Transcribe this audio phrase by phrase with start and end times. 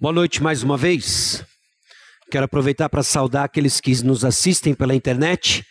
[0.00, 1.44] Boa noite mais uma vez.
[2.30, 5.64] Quero aproveitar para saudar aqueles que nos assistem pela internet,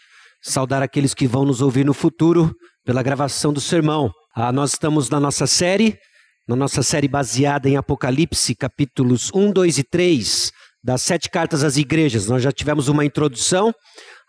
[0.44, 2.54] saudar aqueles que vão nos ouvir no futuro
[2.84, 4.12] pela gravação do sermão.
[4.36, 5.98] Ah, nós estamos na nossa série,
[6.46, 10.52] na nossa série baseada em Apocalipse, capítulos 1, 2 e 3,
[10.84, 12.28] das sete cartas às igrejas.
[12.28, 13.74] Nós já tivemos uma introdução,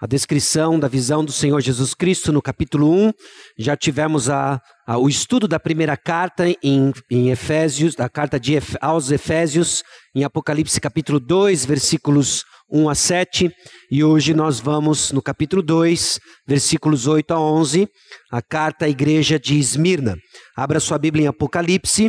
[0.01, 3.13] a descrição da visão do Senhor Jesus Cristo no capítulo 1.
[3.59, 8.59] Já tivemos a, a, o estudo da primeira carta em, em Efésios, da carta de,
[8.81, 9.83] aos Efésios,
[10.15, 13.51] em Apocalipse capítulo 2, versículos 1 a 7.
[13.91, 17.89] E hoje nós vamos no capítulo 2, versículos 8 a 11,
[18.31, 20.17] a carta à igreja de Esmirna.
[20.57, 22.09] Abra sua Bíblia em Apocalipse,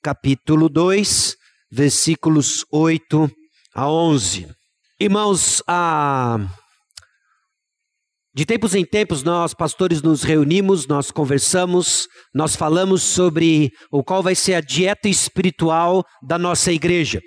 [0.00, 1.34] capítulo 2,
[1.70, 3.28] versículos 8
[3.74, 4.46] a 11.
[5.00, 6.38] Irmãos, a.
[8.36, 14.24] De tempos em tempos, nós, pastores, nos reunimos, nós conversamos, nós falamos sobre o qual
[14.24, 17.20] vai ser a dieta espiritual da nossa igreja.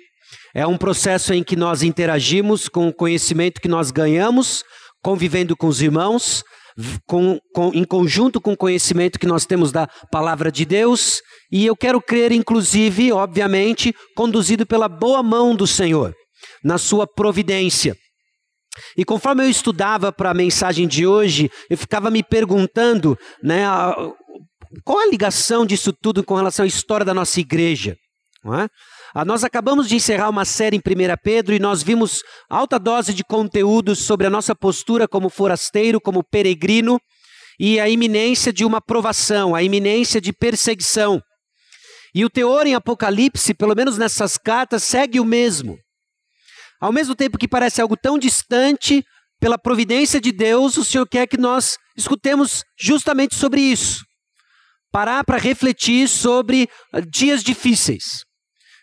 [0.54, 4.62] É um processo em que nós interagimos com o conhecimento que nós ganhamos,
[5.02, 6.44] convivendo com os irmãos,
[7.06, 11.64] com, com, em conjunto com o conhecimento que nós temos da palavra de Deus, e
[11.64, 16.14] eu quero crer, inclusive, obviamente, conduzido pela boa mão do Senhor,
[16.62, 17.96] na sua providência.
[18.96, 23.64] E conforme eu estudava para a mensagem de hoje, eu ficava me perguntando, né,
[24.84, 27.96] qual a ligação disso tudo com relação à história da nossa igreja?
[28.46, 28.68] É?
[29.14, 33.12] Ah, nós acabamos de encerrar uma série em 1 Pedro e nós vimos alta dose
[33.12, 37.00] de conteúdos sobre a nossa postura como forasteiro, como peregrino
[37.58, 41.20] e a iminência de uma provação, a iminência de perseguição.
[42.14, 45.76] E o teor em Apocalipse, pelo menos nessas cartas, segue o mesmo.
[46.80, 49.04] Ao mesmo tempo que parece algo tão distante,
[49.40, 54.04] pela providência de Deus, o Senhor quer que nós escutemos justamente sobre isso.
[54.90, 58.24] Parar para refletir sobre ah, dias difíceis.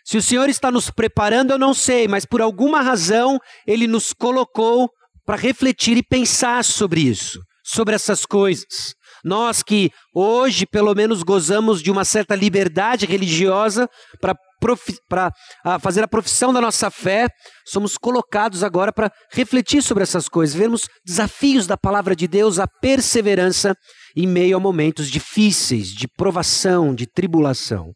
[0.04, 4.12] Se o Senhor está nos preparando, eu não sei, mas por alguma razão Ele nos
[4.12, 4.88] colocou
[5.24, 8.94] para refletir e pensar sobre isso, sobre essas coisas.
[9.24, 13.88] Nós que hoje, pelo menos, gozamos de uma certa liberdade religiosa
[14.20, 15.32] para para
[15.80, 17.28] fazer a profissão da nossa fé,
[17.66, 22.66] somos colocados agora para refletir sobre essas coisas, vermos desafios da palavra de Deus, a
[22.66, 23.74] perseverança
[24.16, 27.92] em meio a momentos difíceis, de provação, de tribulação.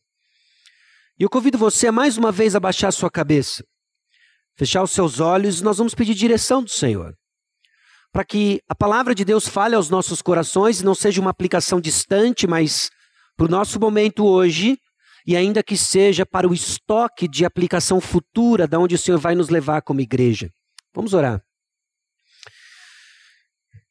[1.19, 3.63] E eu convido você a mais uma vez a baixar sua cabeça,
[4.57, 7.13] fechar os seus olhos, e nós vamos pedir direção do Senhor.
[8.13, 11.81] Para que a palavra de Deus fale aos nossos corações e não seja uma aplicação
[11.81, 12.91] distante, mas
[13.37, 14.77] para o nosso momento hoje,
[15.27, 19.35] e ainda que seja para o estoque de aplicação futura da onde o Senhor vai
[19.35, 20.51] nos levar como igreja.
[20.95, 21.43] Vamos orar.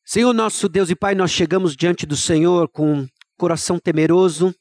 [0.06, 3.08] Senhor nosso Deus e Pai, nós chegamos diante do Senhor com
[3.38, 4.54] coração temeroso,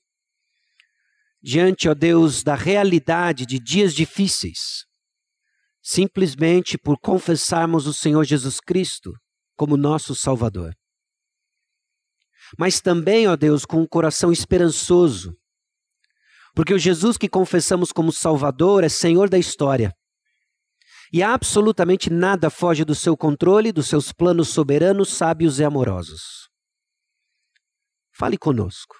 [1.42, 4.84] diante, ó Deus, da realidade de dias difíceis,
[5.82, 9.14] simplesmente por confessarmos o Senhor Jesus Cristo
[9.56, 10.74] como nosso Salvador.
[12.58, 15.34] Mas também, ó Deus, com um coração esperançoso,
[16.58, 19.94] porque o Jesus que confessamos como Salvador é Senhor da história.
[21.12, 26.48] E absolutamente nada foge do seu controle, dos seus planos soberanos, sábios e amorosos.
[28.12, 28.96] Fale conosco.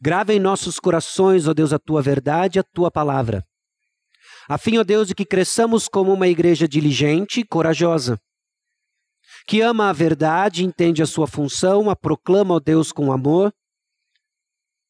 [0.00, 3.44] Grava em nossos corações, ó Deus, a tua verdade, a tua palavra.
[4.48, 8.18] A fim, ó Deus, de que cresçamos como uma igreja diligente e corajosa,
[9.46, 13.52] que ama a verdade, entende a sua função, a proclama, ó Deus, com amor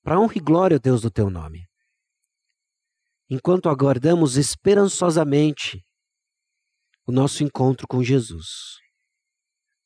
[0.02, 1.66] para honra e glória, Deus, do teu nome.
[3.28, 5.84] Enquanto aguardamos esperançosamente
[7.06, 8.78] o nosso encontro com Jesus.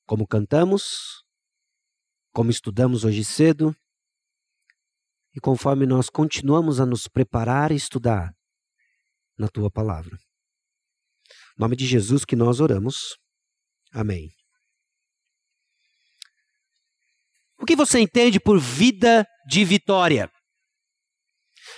[0.07, 1.25] Como cantamos,
[2.33, 3.75] como estudamos hoje cedo,
[5.35, 8.33] e conforme nós continuamos a nos preparar e estudar
[9.37, 10.17] na tua palavra.
[11.57, 13.17] Em nome de Jesus que nós oramos.
[13.91, 14.44] Amém.
[17.65, 20.31] O que você entende por vida de vitória?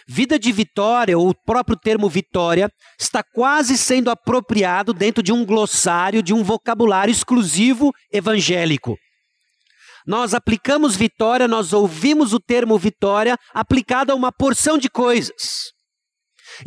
[0.08, 5.46] Vida de vitória, ou o próprio termo vitória, está quase sendo apropriado dentro de um
[5.46, 8.96] glossário, de um vocabulário exclusivo evangélico.
[10.04, 15.70] Nós aplicamos vitória, nós ouvimos o termo vitória aplicado a uma porção de coisas.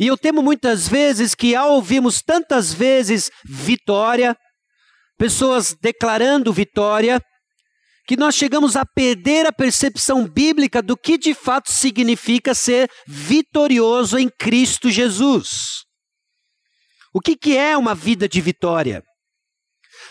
[0.00, 4.34] E eu temo muitas vezes que ao ouvirmos tantas vezes vitória,
[5.18, 7.20] pessoas declarando vitória,
[8.10, 14.18] que nós chegamos a perder a percepção bíblica do que de fato significa ser vitorioso
[14.18, 15.84] em Cristo Jesus.
[17.14, 19.04] O que, que é uma vida de vitória?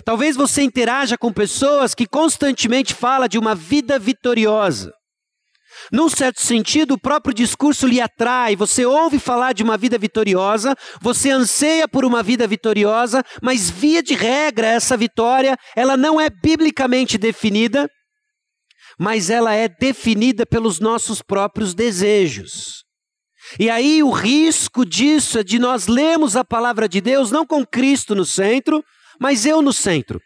[0.06, 4.94] Talvez você interaja com pessoas que constantemente falam de uma vida vitoriosa.
[5.92, 8.56] Num certo sentido, o próprio discurso lhe atrai.
[8.56, 14.04] Você ouve falar de uma vida vitoriosa, você anseia por uma vida vitoriosa, mas via
[14.04, 17.90] de regra essa vitória, ela não é biblicamente definida,
[18.98, 22.84] mas ela é definida pelos nossos próprios desejos.
[23.60, 27.66] E aí o risco disso é de nós lermos a palavra de Deus não com
[27.66, 28.84] Cristo no centro,
[29.20, 30.22] mas eu no centro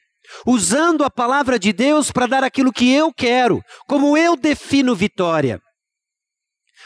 [0.45, 5.59] usando a palavra de Deus para dar aquilo que eu quero, como eu defino vitória.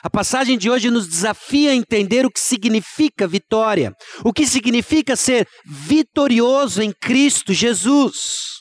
[0.04, 5.16] A passagem de hoje nos desafia a entender o que significa vitória, o que significa
[5.16, 8.58] ser vitorioso em Cristo Jesus.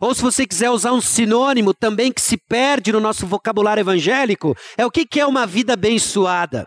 [0.00, 4.56] Ou se você quiser usar um sinônimo também que se perde no nosso vocabulário evangélico,
[4.76, 6.66] é o que é uma vida abençoada,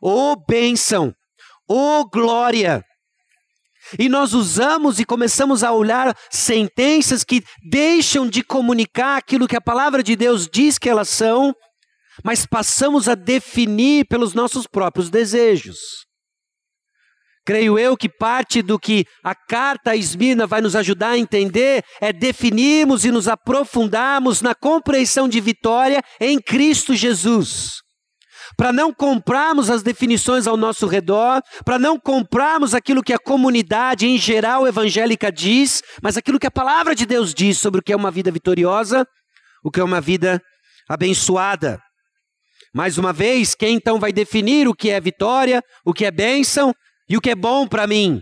[0.00, 1.12] ou bênção,
[1.68, 2.82] ou glória.
[3.98, 9.60] E nós usamos e começamos a olhar sentenças que deixam de comunicar aquilo que a
[9.60, 11.54] palavra de Deus diz que elas são,
[12.22, 15.78] mas passamos a definir pelos nossos próprios desejos.
[17.46, 21.84] Creio eu que parte do que a carta a Esmirna vai nos ajudar a entender
[22.00, 27.83] é definirmos e nos aprofundarmos na compreensão de vitória em Cristo Jesus
[28.56, 34.06] para não comprarmos as definições ao nosso redor, para não comprarmos aquilo que a comunidade
[34.06, 37.92] em geral evangélica diz, mas aquilo que a palavra de Deus diz sobre o que
[37.92, 39.06] é uma vida vitoriosa,
[39.62, 40.40] o que é uma vida
[40.88, 41.80] abençoada.
[42.74, 46.74] Mais uma vez, quem então vai definir o que é vitória, o que é bênção
[47.08, 48.20] e o que é bom para mim?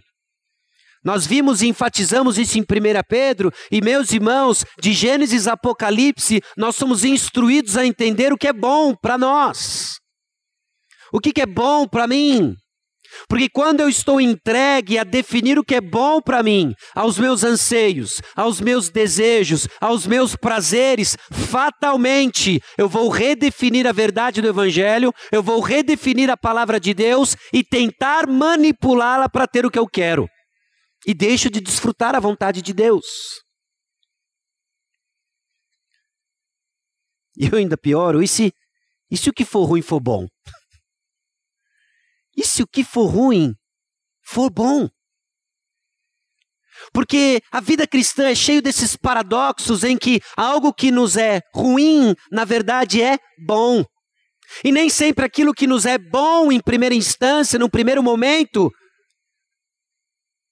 [1.04, 2.64] Nós vimos e enfatizamos isso em 1
[3.08, 8.46] Pedro, e meus irmãos, de Gênesis a Apocalipse, nós somos instruídos a entender o que
[8.46, 10.01] é bom para nós.
[11.12, 12.56] O que, que é bom para mim?
[13.28, 17.44] Porque quando eu estou entregue a definir o que é bom para mim, aos meus
[17.44, 25.12] anseios, aos meus desejos, aos meus prazeres, fatalmente eu vou redefinir a verdade do Evangelho,
[25.30, 29.86] eu vou redefinir a palavra de Deus e tentar manipulá-la para ter o que eu
[29.86, 30.26] quero.
[31.06, 33.04] E deixo de desfrutar a vontade de Deus.
[37.36, 38.52] E eu ainda pioro, e se,
[39.10, 40.26] e se o que for ruim for bom?
[42.36, 43.54] E se o que for ruim
[44.22, 44.88] for bom?
[46.92, 52.14] Porque a vida cristã é cheio desses paradoxos em que algo que nos é ruim,
[52.30, 53.84] na verdade, é bom.
[54.64, 58.70] E nem sempre aquilo que nos é bom em primeira instância, num primeiro momento,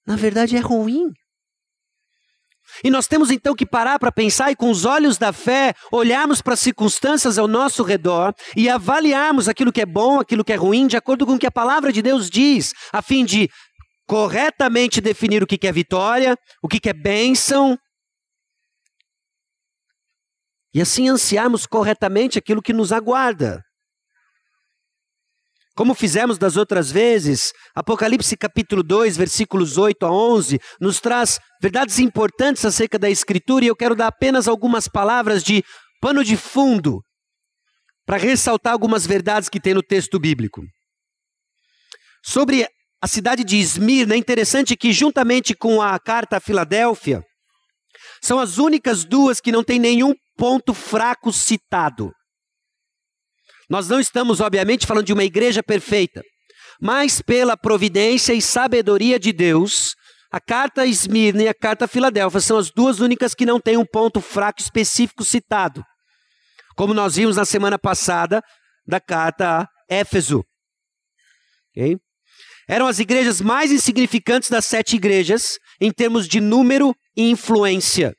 [0.05, 1.11] na verdade é ruim.
[2.83, 6.41] E nós temos então que parar para pensar e, com os olhos da fé, olharmos
[6.41, 10.55] para as circunstâncias ao nosso redor e avaliarmos aquilo que é bom, aquilo que é
[10.55, 13.49] ruim, de acordo com o que a palavra de Deus diz, a fim de
[14.07, 17.77] corretamente definir o que é vitória, o que é bênção.
[20.73, 23.61] E assim ansiarmos corretamente aquilo que nos aguarda.
[25.81, 31.97] Como fizemos das outras vezes, Apocalipse capítulo 2, versículos 8 a 11, nos traz verdades
[31.97, 35.63] importantes acerca da Escritura e eu quero dar apenas algumas palavras de
[35.99, 37.01] pano de fundo
[38.05, 40.61] para ressaltar algumas verdades que tem no texto bíblico.
[42.23, 42.67] Sobre
[43.01, 47.23] a cidade de Esmirna, é interessante que, juntamente com a carta a Filadélfia,
[48.21, 52.13] são as únicas duas que não têm nenhum ponto fraco citado.
[53.71, 56.21] Nós não estamos, obviamente, falando de uma igreja perfeita,
[56.81, 59.95] mas pela providência e sabedoria de Deus,
[60.29, 63.85] a carta Esmirna e a carta Filadélfia são as duas únicas que não têm um
[63.85, 65.81] ponto fraco específico citado.
[66.75, 68.43] Como nós vimos na semana passada
[68.85, 70.43] da carta a Éfeso.
[71.71, 71.95] Okay?
[72.67, 78.13] Eram as igrejas mais insignificantes das sete igrejas em termos de número e influência.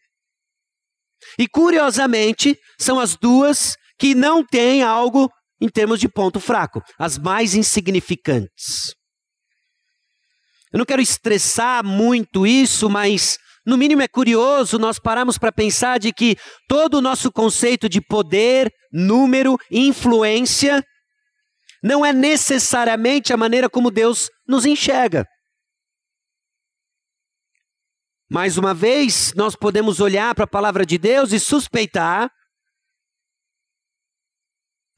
[1.39, 5.31] E curiosamente, são as duas que não têm algo
[5.63, 8.97] em termos de ponto fraco, as mais insignificantes.
[10.73, 16.01] Eu não quero estressar muito isso, mas no mínimo é curioso nós pararmos para pensar
[16.01, 20.85] de que todo o nosso conceito de poder, número, influência
[21.81, 25.25] não é necessariamente a maneira como Deus nos enxerga.
[28.29, 32.29] Mais uma vez, nós podemos olhar para a palavra de Deus e suspeitar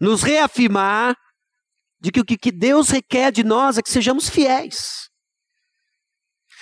[0.00, 1.16] nos reafirmar
[2.00, 5.08] de que o que Deus requer de nós é que sejamos fiéis.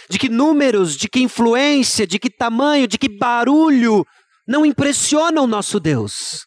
[0.09, 4.05] De que números, de que influência, de que tamanho, de que barulho
[4.47, 6.47] não impressionam o nosso Deus.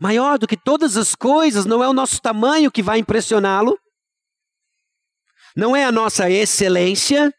[0.00, 3.78] Maior do que todas as coisas, não é o nosso tamanho que vai impressioná-lo,
[5.56, 7.32] não é a nossa excelência,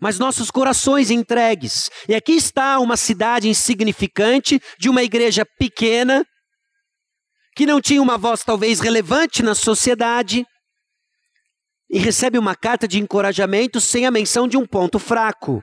[0.00, 1.90] mas nossos corações entregues.
[2.08, 6.24] E aqui está uma cidade insignificante, de uma igreja pequena,
[7.56, 10.46] que não tinha uma voz talvez relevante na sociedade,
[11.88, 15.62] e recebe uma carta de encorajamento sem a menção de um ponto fraco.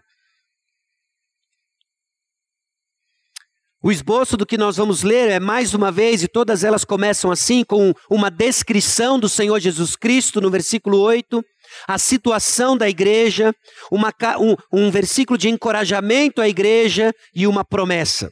[3.83, 7.29] O esboço do que nós vamos ler é mais uma vez, e todas elas começam
[7.29, 11.43] assim, com uma descrição do Senhor Jesus Cristo, no versículo 8,
[11.87, 13.53] a situação da igreja,
[13.91, 18.31] uma, um, um versículo de encorajamento à igreja e uma promessa.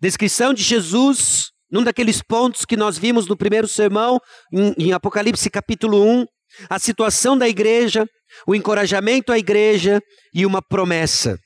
[0.00, 4.18] Descrição de Jesus, num daqueles pontos que nós vimos no primeiro sermão,
[4.52, 6.26] em, em Apocalipse capítulo 1,
[6.68, 8.06] a situação da igreja,
[8.46, 10.00] o encorajamento à igreja
[10.34, 11.38] e uma promessa.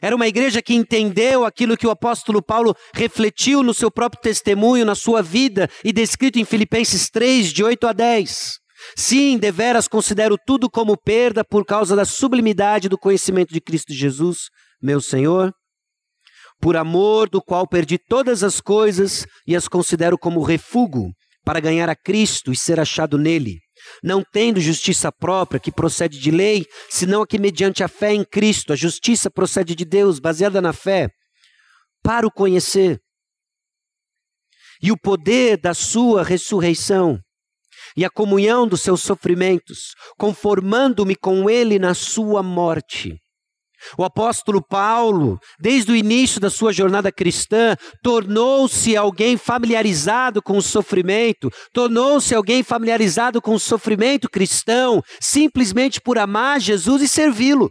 [0.00, 4.84] Era uma igreja que entendeu aquilo que o apóstolo Paulo refletiu no seu próprio testemunho,
[4.84, 8.62] na sua vida e descrito em Filipenses 3, de 8 a 10.
[8.96, 14.48] Sim, deveras considero tudo como perda por causa da sublimidade do conhecimento de Cristo Jesus,
[14.80, 15.52] meu Senhor,
[16.62, 21.10] por amor do qual perdi todas as coisas e as considero como refúgio
[21.44, 23.58] para ganhar a Cristo e ser achado nele
[24.02, 28.24] não tendo justiça própria que procede de lei, senão a que mediante a fé em
[28.24, 31.08] Cristo, a justiça procede de Deus, baseada na fé,
[32.02, 33.00] para o conhecer.
[34.80, 37.18] E o poder da sua ressurreição,
[37.96, 43.21] e a comunhão dos seus sofrimentos, conformando-me com ele na sua morte
[43.98, 50.62] o apóstolo Paulo, desde o início da sua jornada cristã, tornou-se alguém familiarizado com o
[50.62, 57.70] sofrimento, tornou-se alguém familiarizado com o sofrimento cristão, simplesmente por amar Jesus e servi-lo.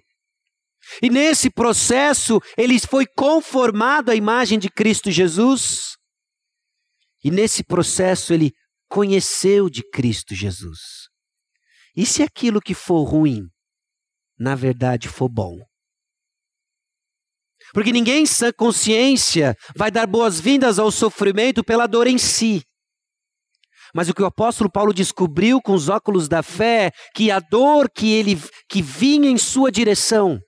[1.02, 5.96] E nesse processo, ele foi conformado à imagem de Cristo Jesus.
[7.24, 8.52] E nesse processo, ele
[8.90, 10.80] conheceu de Cristo Jesus.
[11.96, 13.48] E se aquilo que for ruim,
[14.38, 15.60] na verdade for bom?
[17.74, 22.64] Porque ninguém sã consciência vai dar boas-vindas ao sofrimento pela dor em si.
[23.94, 27.90] Mas o que o apóstolo Paulo descobriu com os óculos da fé, que a dor
[27.90, 30.40] que ele que vinha em sua direção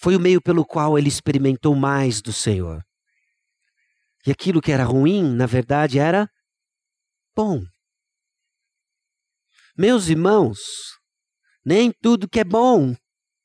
[0.00, 2.82] foi o meio pelo qual ele experimentou mais do Senhor.
[4.26, 6.28] E aquilo que era ruim, na verdade, era
[7.34, 7.62] bom.
[9.76, 10.58] Meus irmãos,
[11.64, 12.94] nem tudo que é bom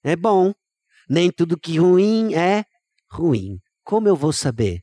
[0.03, 0.53] é bom.
[1.13, 2.65] Nem tudo que ruim é
[3.07, 3.59] ruim.
[3.83, 4.81] Como eu vou saber?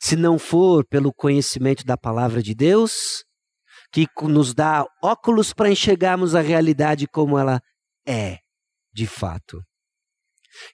[0.00, 3.24] Se não for pelo conhecimento da palavra de Deus,
[3.92, 7.60] que nos dá óculos para enxergarmos a realidade como ela
[8.06, 8.38] é,
[8.92, 9.60] de fato.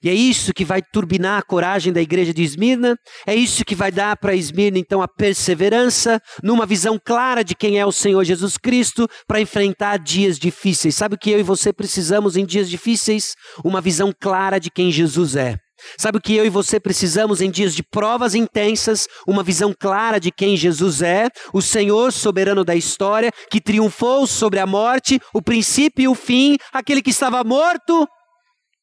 [0.03, 2.95] E é isso que vai turbinar a coragem da igreja de Esmirna,
[3.25, 7.79] é isso que vai dar para Esmirna então a perseverança, numa visão clara de quem
[7.79, 10.95] é o Senhor Jesus Cristo, para enfrentar dias difíceis.
[10.95, 13.33] Sabe o que eu e você precisamos em dias difíceis?
[13.63, 15.57] Uma visão clara de quem Jesus é.
[15.97, 19.07] Sabe o que eu e você precisamos em dias de provas intensas?
[19.27, 24.59] Uma visão clara de quem Jesus é, o Senhor soberano da história, que triunfou sobre
[24.59, 28.07] a morte, o princípio e o fim, aquele que estava morto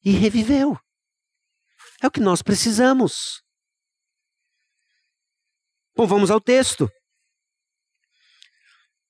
[0.04, 0.76] e reviveu.
[2.00, 3.42] É o que nós precisamos.
[5.96, 6.88] Bom, vamos ao texto.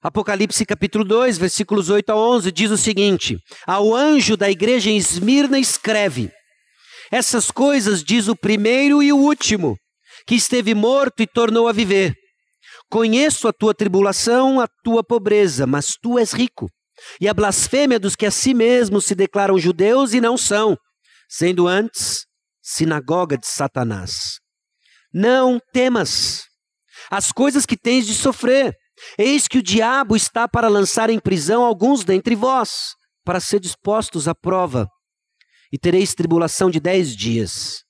[0.01, 4.97] Apocalipse capítulo 2, versículos 8 a 11, diz o seguinte: Ao anjo da igreja em
[4.97, 6.33] Esmirna escreve:
[7.11, 9.77] Essas coisas diz o primeiro e o último,
[10.27, 12.15] que esteve morto e tornou a viver.
[12.89, 16.71] Conheço a tua tribulação, a tua pobreza, mas tu és rico.
[17.21, 20.75] E a blasfêmia dos que a si mesmos se declaram judeus e não são,
[21.29, 22.28] sendo antes
[22.71, 24.41] sinagoga de Satanás.
[25.13, 26.45] Não temas
[27.11, 28.75] as coisas que tens de sofrer.
[29.17, 32.95] Eis que o diabo está para lançar em prisão alguns dentre vós,
[33.25, 34.87] para ser dispostos à prova,
[35.73, 37.85] e tereis tribulação de dez dias.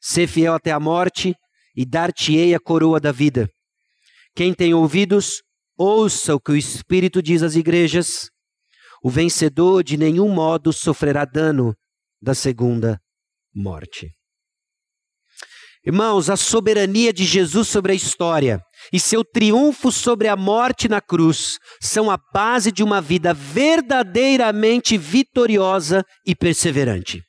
[0.00, 1.34] Sê fiel até a morte,
[1.74, 3.48] e dar-te-ei a coroa da vida.
[4.36, 5.42] Quem tem ouvidos,
[5.76, 8.30] ouça o que o Espírito diz às igrejas.
[9.02, 11.74] O vencedor de nenhum modo sofrerá dano
[12.22, 13.00] da segunda
[13.56, 14.10] morte.
[15.84, 18.60] Irmãos, a soberania de Jesus sobre a história
[18.92, 24.98] e seu triunfo sobre a morte na cruz são a base de uma vida verdadeiramente
[24.98, 27.22] vitoriosa e perseverante.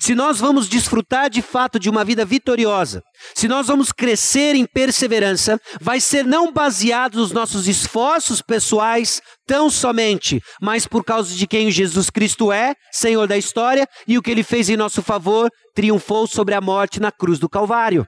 [0.00, 3.02] Se nós vamos desfrutar de fato de uma vida vitoriosa,
[3.34, 9.70] se nós vamos crescer em perseverança, vai ser não baseado nos nossos esforços pessoais tão
[9.70, 14.30] somente, mas por causa de quem Jesus Cristo é, Senhor da história, e o que
[14.30, 18.06] ele fez em nosso favor, triunfou sobre a morte na cruz do Calvário.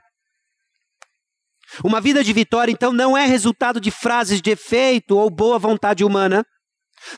[1.84, 6.04] Uma vida de vitória, então, não é resultado de frases de efeito ou boa vontade
[6.04, 6.44] humana,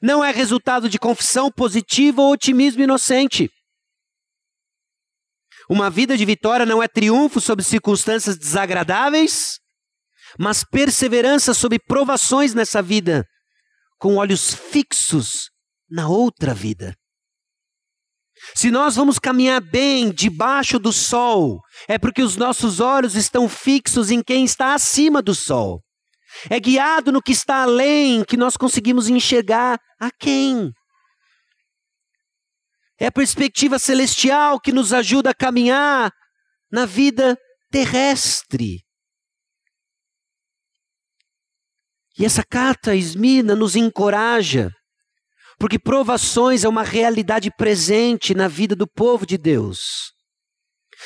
[0.03, 3.49] Não é resultado de confissão positiva ou otimismo inocente.
[5.71, 9.61] Uma vida de vitória não é triunfo sobre circunstâncias desagradáveis,
[10.37, 13.25] mas perseverança sobre provações nessa vida,
[13.97, 15.49] com olhos fixos
[15.89, 16.97] na outra vida.
[18.53, 24.11] Se nós vamos caminhar bem debaixo do sol, é porque os nossos olhos estão fixos
[24.11, 25.81] em quem está acima do sol.
[26.49, 30.73] É guiado no que está além que nós conseguimos enxergar a quem.
[33.01, 36.13] É a perspectiva celestial que nos ajuda a caminhar
[36.71, 37.39] na vida
[37.71, 38.85] terrestre.
[42.19, 44.71] E essa carta, Esmina, nos encoraja
[45.61, 50.11] porque provações é uma realidade presente na vida do povo de Deus.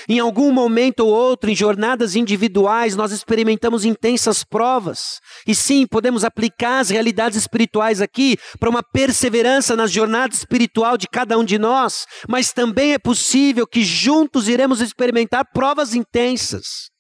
[0.09, 5.21] Em algum momento ou outro, em jornadas individuais, nós experimentamos intensas provas.
[5.47, 11.09] E sim, podemos aplicar as realidades espirituais aqui para uma perseverança na jornada espiritual de
[11.09, 16.91] cada um de nós, mas também é possível que juntos iremos experimentar provas intensas.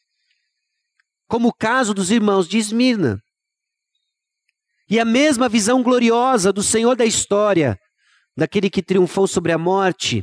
[1.28, 3.18] Como o caso dos irmãos de Esmirna.
[4.88, 7.76] E a mesma visão gloriosa do Senhor da história,
[8.36, 10.22] daquele que triunfou sobre a morte,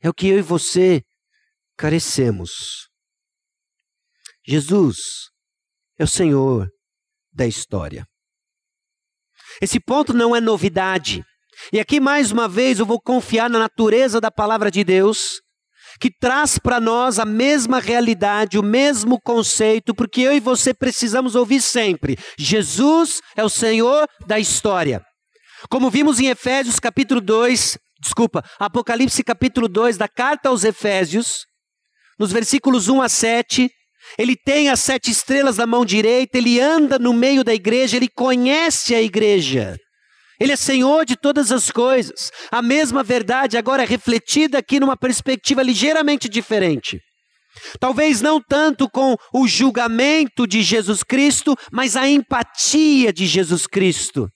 [0.00, 1.02] é o que eu e você
[1.76, 2.88] carecemos.
[4.46, 5.30] Jesus
[5.98, 6.68] é o Senhor
[7.32, 8.06] da história.
[9.60, 11.24] Esse ponto não é novidade.
[11.72, 15.40] E aqui mais uma vez eu vou confiar na natureza da palavra de Deus
[16.00, 21.34] que traz para nós a mesma realidade, o mesmo conceito, porque eu e você precisamos
[21.34, 25.02] ouvir sempre: Jesus é o Senhor da história.
[25.70, 31.46] Como vimos em Efésios capítulo 2, desculpa, Apocalipse capítulo 2 da carta aos Efésios,
[32.18, 33.70] nos versículos 1 a 7,
[34.18, 38.08] ele tem as sete estrelas na mão direita, ele anda no meio da igreja, ele
[38.08, 39.76] conhece a igreja.
[40.38, 42.30] Ele é Senhor de todas as coisas.
[42.50, 46.98] A mesma verdade agora é refletida aqui numa perspectiva ligeiramente diferente.
[47.78, 54.28] Talvez não tanto com o julgamento de Jesus Cristo, mas a empatia de Jesus Cristo.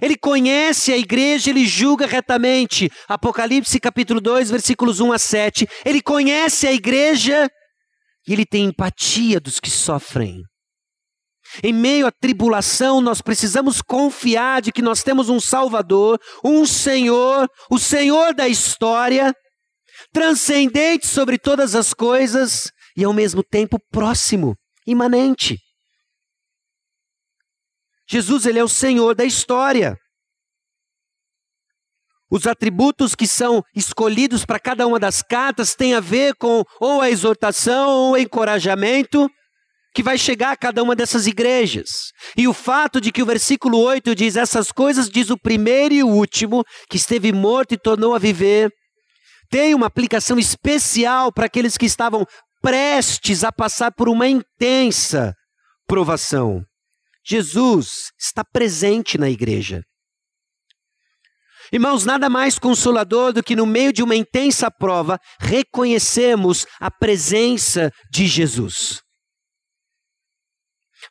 [0.00, 2.90] Ele conhece a igreja, ele julga retamente.
[3.08, 5.68] Apocalipse capítulo 2, versículos 1 a 7.
[5.84, 7.48] Ele conhece a igreja
[8.26, 10.42] e ele tem empatia dos que sofrem.
[11.64, 17.48] Em meio à tribulação, nós precisamos confiar de que nós temos um Salvador, um Senhor,
[17.68, 19.34] o Senhor da história,
[20.12, 24.54] transcendente sobre todas as coisas e ao mesmo tempo próximo,
[24.86, 25.58] imanente.
[28.10, 29.96] Jesus, ele é o Senhor da história.
[32.28, 37.00] Os atributos que são escolhidos para cada uma das cartas têm a ver com ou
[37.00, 39.28] a exortação ou o encorajamento,
[39.94, 42.12] que vai chegar a cada uma dessas igrejas.
[42.36, 46.02] E o fato de que o versículo 8 diz essas coisas, diz o primeiro e
[46.02, 48.72] o último, que esteve morto e tornou a viver,
[49.48, 52.24] tem uma aplicação especial para aqueles que estavam
[52.62, 55.34] prestes a passar por uma intensa
[55.86, 56.64] provação.
[57.24, 59.82] Jesus está presente na igreja.
[61.72, 67.92] Irmãos, nada mais consolador do que no meio de uma intensa prova reconhecemos a presença
[68.10, 69.00] de Jesus.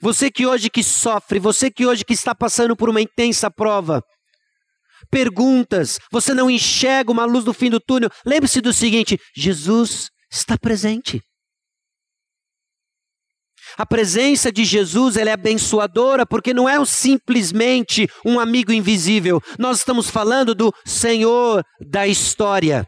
[0.01, 4.03] Você que hoje que sofre, você que hoje que está passando por uma intensa prova,
[5.09, 8.09] perguntas, você não enxerga uma luz no fim do túnel.
[8.25, 11.21] Lembre-se do seguinte: Jesus está presente.
[13.77, 19.41] A presença de Jesus é abençoadora porque não é simplesmente um amigo invisível.
[19.57, 22.87] Nós estamos falando do Senhor da história.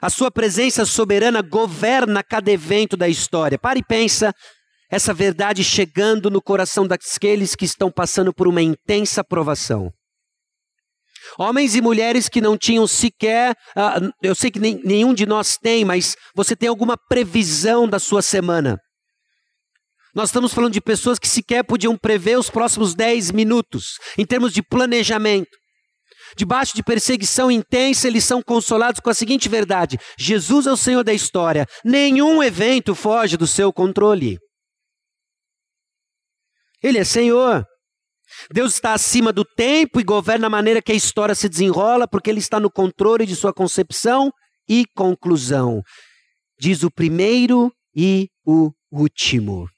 [0.00, 3.58] A sua presença soberana governa cada evento da história.
[3.58, 4.34] Pare e pensa
[4.90, 9.90] essa verdade chegando no coração daqueles que estão passando por uma intensa provação.
[11.38, 15.56] Homens e mulheres que não tinham sequer, uh, eu sei que nem, nenhum de nós
[15.56, 18.78] tem, mas você tem alguma previsão da sua semana.
[20.14, 24.52] Nós estamos falando de pessoas que sequer podiam prever os próximos 10 minutos, em termos
[24.52, 25.50] de planejamento.
[26.34, 31.04] Debaixo de perseguição intensa, eles são consolados com a seguinte verdade: Jesus é o Senhor
[31.04, 31.66] da história.
[31.84, 34.38] Nenhum evento foge do seu controle.
[36.82, 37.64] Ele é Senhor.
[38.52, 42.30] Deus está acima do tempo e governa a maneira que a história se desenrola, porque
[42.30, 44.30] Ele está no controle de sua concepção
[44.68, 45.82] e conclusão.
[46.58, 49.68] Diz o primeiro e o último.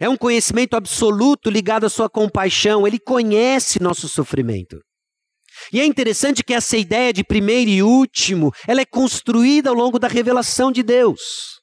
[0.00, 2.86] É um conhecimento absoluto ligado à sua compaixão.
[2.86, 4.80] Ele conhece nosso sofrimento.
[5.72, 9.98] E é interessante que essa ideia de primeiro e último, ela é construída ao longo
[9.98, 11.57] da revelação de Deus.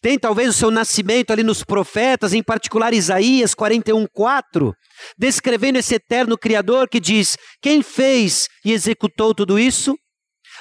[0.00, 4.72] Tem talvez o seu nascimento ali nos profetas, em particular Isaías 41:4,
[5.18, 9.96] descrevendo esse eterno criador que diz: "Quem fez e executou tudo isso?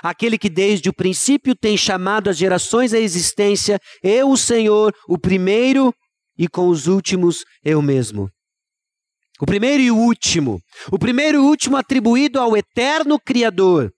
[0.02, 5.19] Aquele que desde o princípio tem chamado as gerações à existência, eu, o Senhor, o
[5.19, 5.93] primeiro
[6.38, 8.30] e com os últimos eu mesmo."
[9.39, 10.60] O primeiro e o último.
[10.91, 13.91] O primeiro e o último atribuído ao eterno Criador.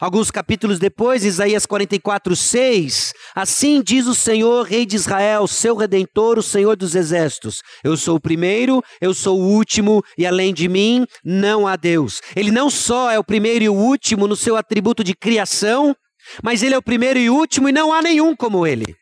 [0.00, 3.12] Alguns capítulos depois, Isaías 44, 6.
[3.34, 8.16] Assim diz o Senhor, Rei de Israel, seu redentor, o Senhor dos exércitos: Eu sou
[8.16, 12.20] o primeiro, eu sou o último, e além de mim não há Deus.
[12.34, 15.94] Ele não só é o primeiro e o último no seu atributo de criação,
[16.42, 18.96] mas ele é o primeiro e último, e não há nenhum como ele.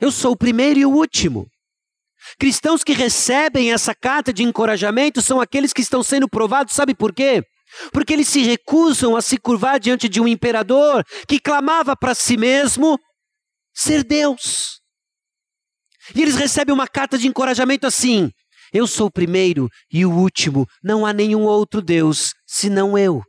[0.00, 1.46] Eu sou o primeiro e o último.
[2.38, 7.14] Cristãos que recebem essa carta de encorajamento são aqueles que estão sendo provados, sabe por
[7.14, 7.42] quê?
[7.92, 12.36] Porque eles se recusam a se curvar diante de um imperador que clamava para si
[12.36, 12.98] mesmo
[13.74, 14.80] ser Deus.
[16.14, 18.30] E eles recebem uma carta de encorajamento assim:
[18.72, 23.22] Eu sou o primeiro e o último, não há nenhum outro Deus senão eu.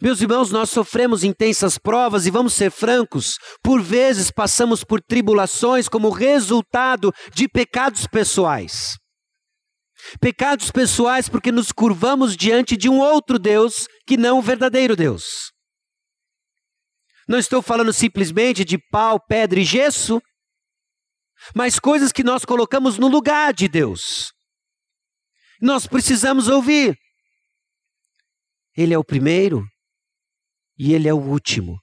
[0.00, 5.88] Meus irmãos, nós sofremos intensas provas e vamos ser francos, por vezes passamos por tribulações
[5.88, 8.96] como resultado de pecados pessoais.
[10.20, 15.52] Pecados pessoais porque nos curvamos diante de um outro Deus que não o verdadeiro Deus.
[17.28, 20.20] Não estou falando simplesmente de pau, pedra e gesso,
[21.54, 24.32] mas coisas que nós colocamos no lugar de Deus.
[25.60, 26.98] Nós precisamos ouvir.
[28.76, 29.64] Ele é o primeiro,
[30.78, 31.78] e Ele é o último.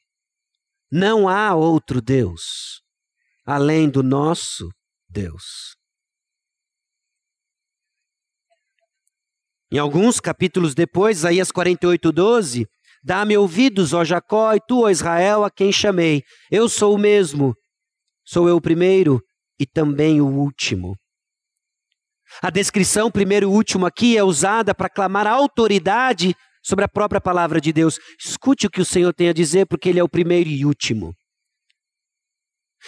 [0.91, 2.81] Não há outro Deus
[3.49, 4.69] além do nosso
[5.09, 5.75] Deus.
[9.71, 12.67] Em alguns capítulos depois, Isaías 48, 12,
[13.01, 16.21] Dá-me ouvidos, ó Jacó, e tu, ó Israel, a quem chamei.
[16.51, 17.55] Eu sou o mesmo,
[18.25, 19.21] sou eu o primeiro
[19.59, 20.97] e também o último.
[22.41, 27.61] A descrição primeiro e último aqui é usada para clamar autoridade sobre a própria palavra
[27.61, 27.97] de Deus.
[28.19, 31.13] Escute o que o Senhor tem a dizer, porque Ele é o primeiro e último.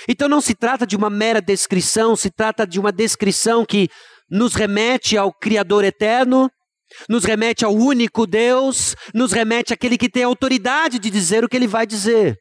[0.08, 3.89] Então não se trata de uma mera descrição, se trata de uma descrição que
[4.30, 6.50] nos remete ao Criador eterno,
[7.10, 11.56] nos remete ao único Deus, nos remete àquele que tem autoridade de dizer o que
[11.56, 12.38] ele vai dizer.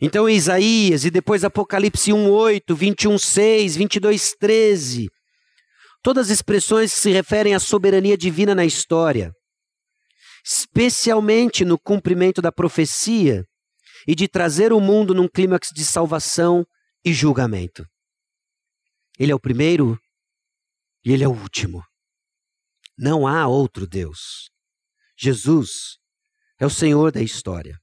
[0.00, 5.06] Então, Isaías e depois Apocalipse 1:8, 21:6, 22:13,
[6.02, 9.32] Todas as expressões que se referem à soberania divina na história,
[10.44, 13.44] especialmente no cumprimento da profecia
[14.08, 16.64] e de trazer o mundo num clímax de salvação
[17.04, 17.86] e julgamento.
[19.16, 19.96] Ele é o primeiro
[21.04, 21.82] e ele é o último.
[22.96, 24.50] Não há outro Deus.
[25.16, 25.98] Jesus
[26.58, 27.78] é o Senhor da história.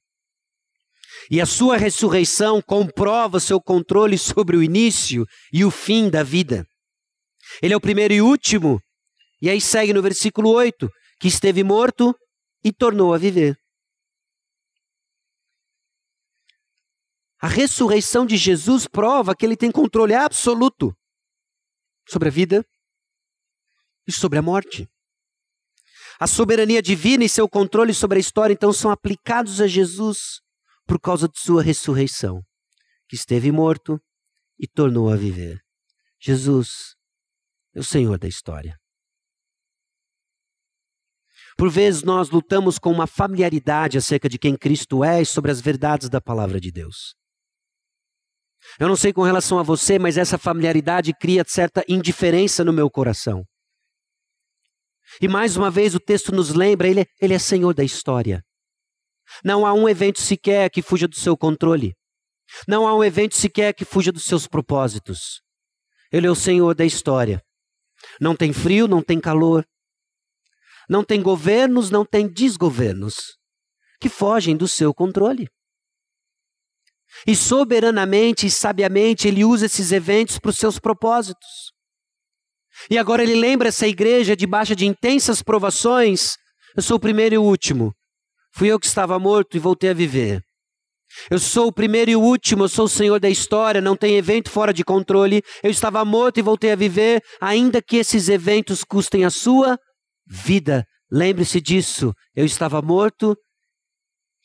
[1.29, 6.65] E a sua ressurreição comprova seu controle sobre o início e o fim da vida.
[7.61, 8.79] Ele é o primeiro e último.
[9.41, 12.15] E aí segue no versículo 8: que esteve morto
[12.63, 13.57] e tornou a viver.
[17.41, 20.93] A ressurreição de Jesus prova que ele tem controle absoluto
[22.07, 22.65] sobre a vida
[24.09, 24.89] e sobre a morte.
[26.19, 30.41] A soberania divina e seu controle sobre a história então são aplicados a Jesus
[30.85, 32.43] por causa de sua ressurreição,
[33.07, 34.01] que esteve morto
[34.59, 35.61] e tornou a viver.
[36.19, 36.95] Jesus
[37.73, 38.77] é o Senhor da história.
[41.55, 45.61] Por vezes nós lutamos com uma familiaridade acerca de quem Cristo é e sobre as
[45.61, 47.15] verdades da palavra de Deus.
[48.79, 52.89] Eu não sei com relação a você, mas essa familiaridade cria certa indiferença no meu
[52.89, 53.45] coração.
[55.21, 58.43] E mais uma vez o texto nos lembra, ele, ele é Senhor da história.
[59.43, 61.95] Não há um evento sequer que fuja do seu controle.
[62.67, 65.41] Não há um evento sequer que fuja dos seus propósitos.
[66.11, 67.41] Ele é o Senhor da história.
[68.19, 69.65] Não tem frio, não tem calor.
[70.89, 73.37] Não tem governos, não tem desgovernos
[73.99, 75.47] que fogem do seu controle.
[77.27, 81.73] E soberanamente e sabiamente ele usa esses eventos para os seus propósitos.
[82.89, 86.37] E agora ele lembra essa igreja debaixo de intensas provações.
[86.75, 87.93] Eu sou o primeiro e o último.
[88.53, 90.41] Fui eu que estava morto e voltei a viver.
[91.29, 94.15] Eu sou o primeiro e o último, eu sou o Senhor da história, não tem
[94.15, 95.41] evento fora de controle.
[95.63, 99.77] Eu estava morto e voltei a viver, ainda que esses eventos custem a sua
[100.27, 100.85] vida.
[101.11, 102.13] Lembre-se disso.
[102.35, 103.35] Eu estava morto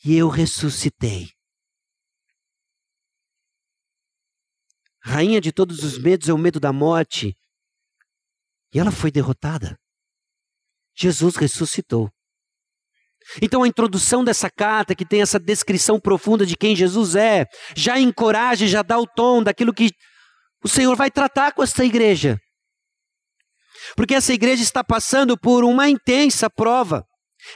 [0.04, 1.28] e eu ressuscitei.
[5.02, 7.36] Rainha de todos os medos é o medo da morte.
[8.74, 9.78] E ela foi derrotada.
[10.96, 12.10] Jesus ressuscitou.
[13.40, 17.98] Então a introdução dessa carta, que tem essa descrição profunda de quem Jesus é, já
[17.98, 19.90] encoraja, já dá o tom daquilo que
[20.62, 22.38] o Senhor vai tratar com essa igreja.
[23.96, 27.04] Porque essa igreja está passando por uma intensa prova.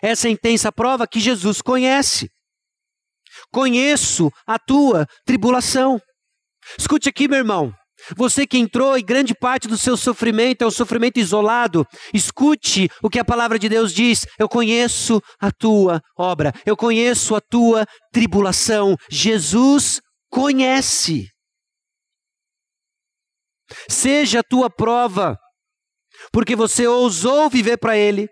[0.02, 2.28] Essa intensa prova que Jesus conhece.
[3.50, 6.00] Conheço a tua tribulação.
[6.78, 7.72] Escute aqui, meu irmão.
[8.16, 13.11] Você que entrou e grande parte do seu sofrimento é o sofrimento isolado, escute o
[13.11, 14.27] que a palavra de Deus diz.
[14.38, 18.97] Eu conheço a tua obra, eu conheço a tua tribulação.
[19.11, 21.29] Jesus conhece.
[23.88, 25.37] Seja a tua prova,
[26.33, 28.29] porque você ousou viver para Ele,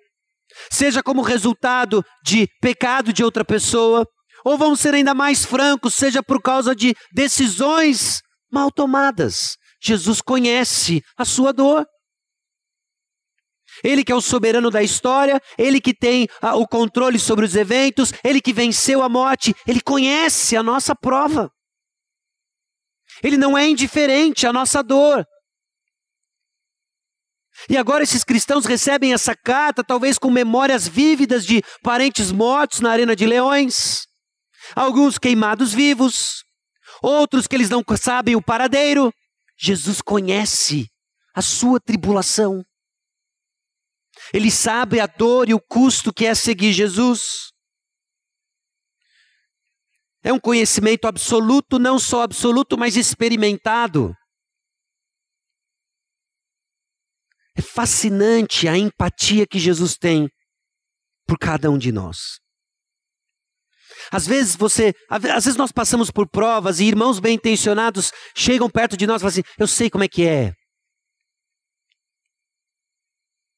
[0.70, 4.06] seja como resultado de pecado de outra pessoa,
[4.44, 9.56] ou vamos ser ainda mais francos, seja por causa de decisões mal tomadas.
[9.88, 11.86] Jesus conhece a sua dor.
[13.84, 17.54] Ele que é o soberano da história, ele que tem ah, o controle sobre os
[17.54, 21.50] eventos, ele que venceu a morte, ele conhece a nossa prova.
[23.22, 25.26] Ele não é indiferente à nossa dor.
[27.68, 32.90] E agora esses cristãos recebem essa carta, talvez com memórias vívidas de parentes mortos na
[32.90, 34.06] arena de leões,
[34.74, 36.44] alguns queimados vivos,
[37.02, 39.12] outros que eles não sabem o paradeiro.
[39.58, 40.90] Jesus conhece
[41.34, 42.64] a sua tribulação.
[44.32, 47.52] Ele sabe a dor e o custo que é seguir Jesus.
[50.22, 54.14] É um conhecimento absoluto, não só absoluto, mas experimentado.
[57.54, 60.28] É fascinante a empatia que Jesus tem
[61.26, 62.40] por cada um de nós.
[64.10, 68.96] Às vezes você, às vezes nós passamos por provas e irmãos bem intencionados chegam perto
[68.96, 70.52] de nós e falam assim: "Eu sei como é que é".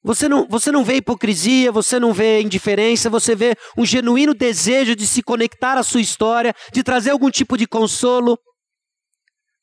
[0.03, 4.95] Você não, você não vê hipocrisia, você não vê indiferença, você vê um genuíno desejo
[4.95, 8.39] de se conectar à sua história, de trazer algum tipo de consolo.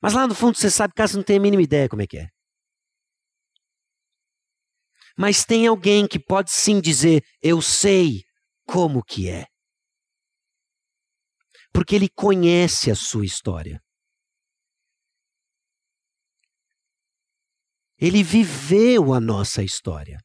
[0.02, 2.08] Mas lá no fundo você sabe que você não tem a mínima ideia como é
[2.08, 2.28] que é.
[5.18, 8.22] Mas tem alguém que pode sim dizer: Eu sei
[8.68, 9.46] como que é.
[11.76, 13.82] Porque ele conhece a sua história.
[18.00, 20.18] Ele viveu a nossa história.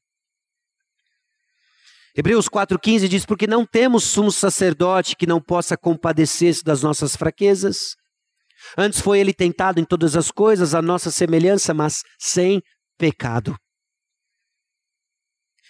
[2.16, 7.96] Hebreus 4,15 diz: Porque não temos sumo sacerdote que não possa compadecer-se das nossas fraquezas.
[8.78, 12.62] Antes foi ele tentado em todas as coisas, a nossa semelhança, mas sem
[12.96, 13.56] pecado.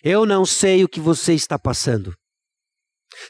[0.02, 2.14] Eu não sei o que você está passando.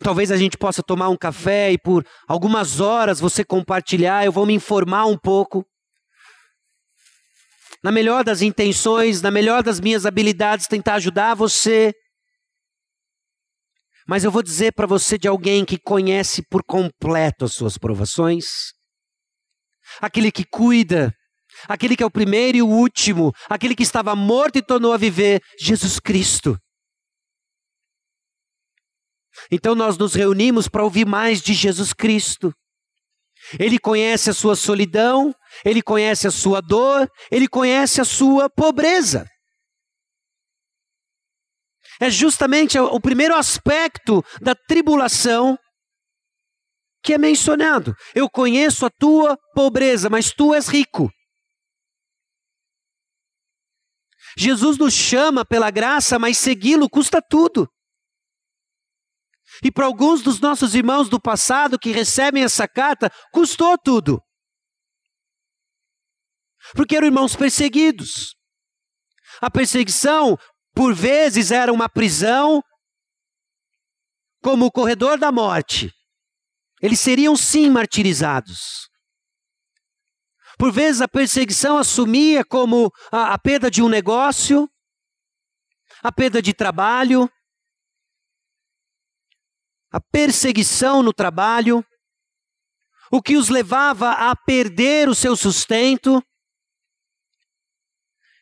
[0.01, 4.47] Talvez a gente possa tomar um café e por algumas horas você compartilhar, eu vou
[4.47, 5.65] me informar um pouco.
[7.83, 11.95] Na melhor das intenções, na melhor das minhas habilidades, tentar ajudar você.
[14.07, 18.73] Mas eu vou dizer para você de alguém que conhece por completo as suas provações,
[20.01, 21.15] aquele que cuida,
[21.69, 24.99] aquele que é o primeiro e o último, aquele que estava morto e tornou a
[24.99, 26.59] viver, Jesus Cristo.
[29.51, 32.53] Então nós nos reunimos para ouvir mais de Jesus Cristo.
[33.59, 39.27] Ele conhece a sua solidão, ele conhece a sua dor, ele conhece a sua pobreza.
[42.01, 45.59] É justamente o primeiro aspecto da tribulação
[47.03, 47.95] que é mencionado.
[48.15, 51.11] Eu conheço a tua pobreza, mas tu és rico.
[54.37, 57.69] Jesus nos chama pela graça, mas segui-lo custa tudo.
[59.63, 64.23] E para alguns dos nossos irmãos do passado que recebem essa carta, custou tudo.
[66.75, 68.35] Porque eram irmãos perseguidos.
[69.41, 70.37] A perseguição,
[70.75, 72.63] por vezes, era uma prisão,
[74.43, 75.93] como o corredor da morte.
[76.81, 78.89] Eles seriam sim martirizados.
[80.59, 84.69] Por vezes a perseguição assumia como a, a perda de um negócio,
[86.03, 87.31] a perda de trabalho,
[89.91, 91.85] a perseguição no trabalho,
[93.11, 96.23] o que os levava a perder o seu sustento.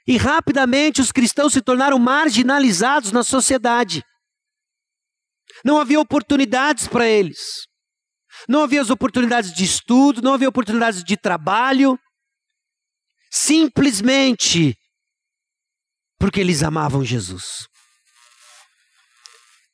[0.06, 4.02] E rapidamente os cristãos se tornaram marginalizados na sociedade.
[5.64, 7.66] Não havia oportunidades para eles.
[8.48, 11.98] Não havia as oportunidades de estudo, não havia oportunidades de trabalho.
[13.30, 14.74] Simplesmente
[16.18, 17.66] porque eles amavam Jesus.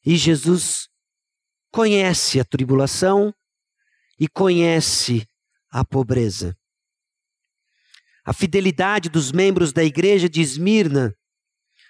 [0.05, 0.89] E Jesus
[1.75, 3.35] conhece a tribulação
[4.17, 5.27] e conhece
[5.69, 6.57] a pobreza.
[8.25, 11.13] A fidelidade dos membros da igreja de Esmirna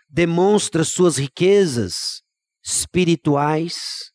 [0.08, 2.22] demonstra suas riquezas
[2.64, 4.10] espirituais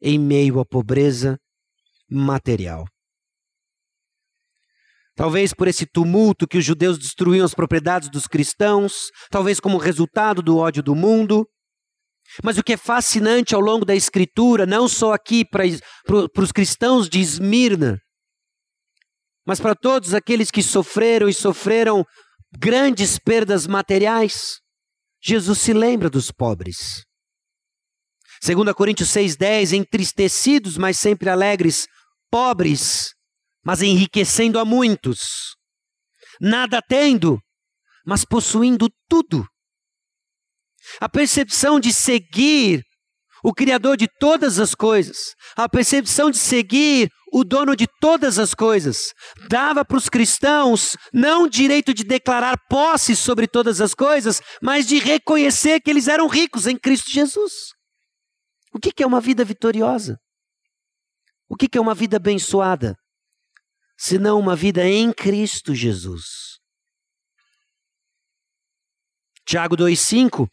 [0.00, 1.38] em meio à pobreza
[2.10, 2.86] material.
[5.14, 10.40] Talvez por esse tumulto que os judeus destruíam as propriedades dos cristãos, talvez como resultado
[10.40, 11.46] do ódio do mundo.
[12.44, 15.64] Mas o que é fascinante ao longo da Escritura, não só aqui para,
[16.32, 17.98] para os cristãos de Esmirna,
[19.46, 22.04] mas para todos aqueles que sofreram e sofreram
[22.56, 24.60] grandes perdas materiais,
[25.22, 27.04] Jesus se lembra dos pobres.
[28.42, 31.86] 2 Coríntios 6,10: entristecidos, mas sempre alegres,
[32.30, 33.12] pobres,
[33.64, 35.56] mas enriquecendo a muitos,
[36.40, 37.38] nada tendo,
[38.06, 39.46] mas possuindo tudo.
[41.00, 42.82] A percepção de seguir
[43.42, 48.54] o Criador de todas as coisas, a percepção de seguir o dono de todas as
[48.54, 49.12] coisas,
[49.48, 54.86] dava para os cristãos não o direito de declarar posse sobre todas as coisas, mas
[54.86, 57.52] de reconhecer que eles eram ricos em Cristo Jesus.
[58.72, 60.18] O que é uma vida vitoriosa?
[61.48, 62.96] O que é uma vida abençoada?
[63.98, 66.58] Senão uma vida em Cristo Jesus.
[69.46, 70.46] Tiago 2,5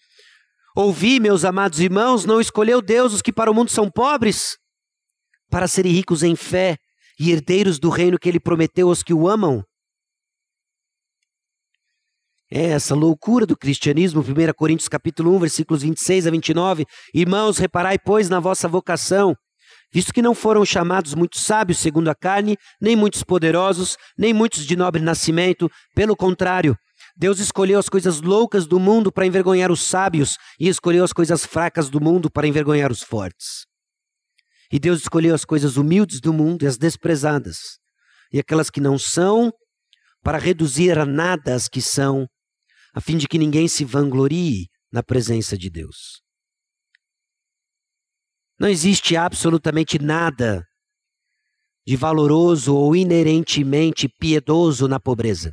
[0.79, 4.59] Ouvi, meus amados irmãos, não escolheu Deus os que para o mundo são pobres,
[5.49, 6.77] para serem ricos em fé
[7.19, 9.63] e herdeiros do reino que ele prometeu aos que o amam.
[12.51, 16.85] É essa loucura do cristianismo, 1 Coríntios capítulo 1, versículos 26 a 29.
[17.11, 19.35] Irmãos, reparai, pois, na vossa vocação,
[19.91, 24.63] visto que não foram chamados muitos sábios segundo a carne, nem muitos poderosos, nem muitos
[24.63, 26.77] de nobre nascimento, pelo contrário,
[27.19, 31.43] Deus escolheu as coisas loucas do mundo para envergonhar os sábios e escolheu as coisas
[31.43, 33.65] fracas do mundo para envergonhar os fortes.
[34.71, 37.79] E Deus escolheu as coisas humildes do mundo e as desprezadas,
[38.31, 39.51] e aquelas que não são,
[40.21, 42.27] para reduzir a nada as que são,
[42.93, 46.21] a fim de que ninguém se vanglorie na presença de Deus.
[48.59, 50.63] Não existe absolutamente nada
[51.87, 55.51] de valoroso ou inerentemente piedoso na pobreza.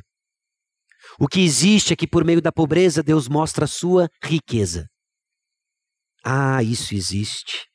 [1.19, 4.87] O que existe é que por meio da pobreza Deus mostra a sua riqueza.
[6.23, 7.65] Ah, isso existe.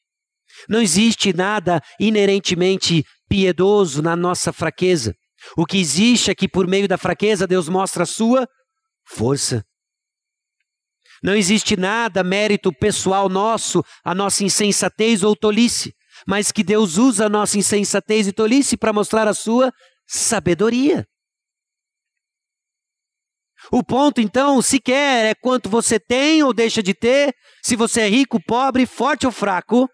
[0.69, 5.15] Não existe nada inerentemente piedoso na nossa fraqueza.
[5.57, 8.47] O que existe é que por meio da fraqueza Deus mostra a sua
[9.07, 9.65] força.
[11.23, 15.93] Não existe nada mérito pessoal nosso, a nossa insensatez ou tolice,
[16.27, 19.71] mas que Deus usa a nossa insensatez e tolice para mostrar a sua
[20.07, 21.07] sabedoria.
[23.71, 28.09] O ponto, então, sequer é quanto você tem ou deixa de ter, se você é
[28.09, 29.89] rico, pobre, forte ou fraco,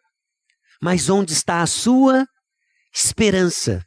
[0.81, 2.25] mas onde está a sua
[2.95, 3.83] esperança.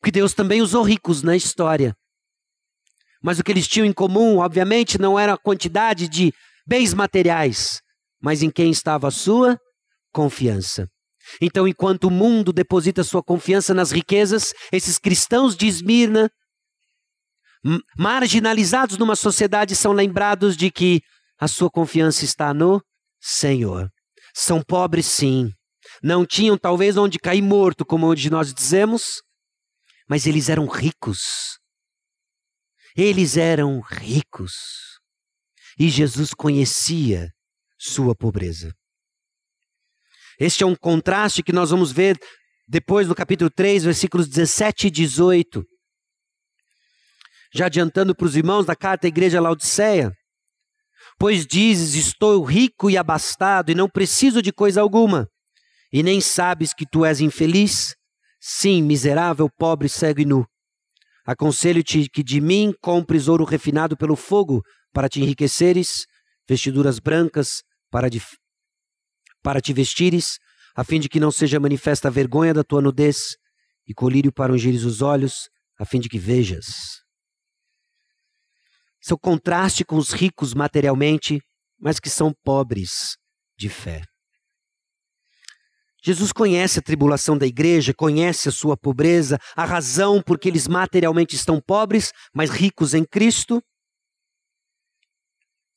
[0.00, 1.94] Porque Deus também usou ricos na história.
[3.22, 6.30] Mas o que eles tinham em comum, obviamente, não era a quantidade de
[6.66, 7.80] bens materiais,
[8.20, 9.58] mas em quem estava a sua
[10.12, 10.86] confiança.
[11.40, 16.30] Então, enquanto o mundo deposita sua confiança nas riquezas, esses cristãos de Esmirna
[17.96, 21.00] marginalizados numa sociedade são lembrados de que
[21.38, 22.82] a sua confiança está no
[23.20, 23.90] Senhor.
[24.34, 25.50] São pobres, sim.
[26.02, 29.22] Não tinham talvez onde cair morto, como hoje nós dizemos,
[30.08, 31.58] mas eles eram ricos.
[32.96, 34.52] Eles eram ricos.
[35.78, 37.30] E Jesus conhecia
[37.78, 38.72] sua pobreza.
[40.38, 42.18] Este é um contraste que nós vamos ver
[42.66, 45.64] depois no capítulo 3, versículos 17 e 18
[47.54, 50.12] já adiantando para os irmãos da carta à igreja Laodiceia.
[51.16, 55.28] Pois dizes: Estou rico e abastado e não preciso de coisa alguma,
[55.92, 57.94] e nem sabes que tu és infeliz?
[58.40, 60.44] Sim, miserável, pobre, cego e nu.
[61.24, 64.60] Aconselho-te que de mim compres ouro refinado pelo fogo
[64.92, 66.04] para te enriqueceres,
[66.46, 68.20] vestiduras brancas para, de,
[69.42, 70.38] para te vestires,
[70.76, 73.36] a fim de que não seja manifesta a vergonha da tua nudez,
[73.86, 77.03] e colírio para ungires os olhos, a fim de que vejas
[79.04, 81.38] seu contraste com os ricos materialmente,
[81.78, 83.18] mas que são pobres
[83.54, 84.02] de fé.
[86.02, 90.66] Jesus conhece a tribulação da igreja, conhece a sua pobreza, a razão por que eles
[90.66, 93.62] materialmente estão pobres, mas ricos em Cristo.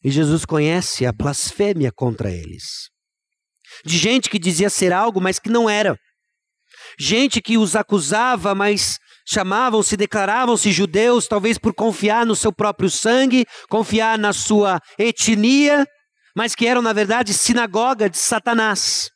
[0.02, 2.90] E Jesus conhece a blasfêmia contra eles.
[3.84, 6.00] De gente que dizia ser algo, mas que não era.
[6.98, 8.98] Gente que os acusava, mas
[9.28, 15.86] chamavam-se, declaravam-se judeus, talvez por confiar no seu próprio sangue, confiar na sua etnia,
[16.36, 19.10] mas que eram, na verdade, sinagoga de Satanás.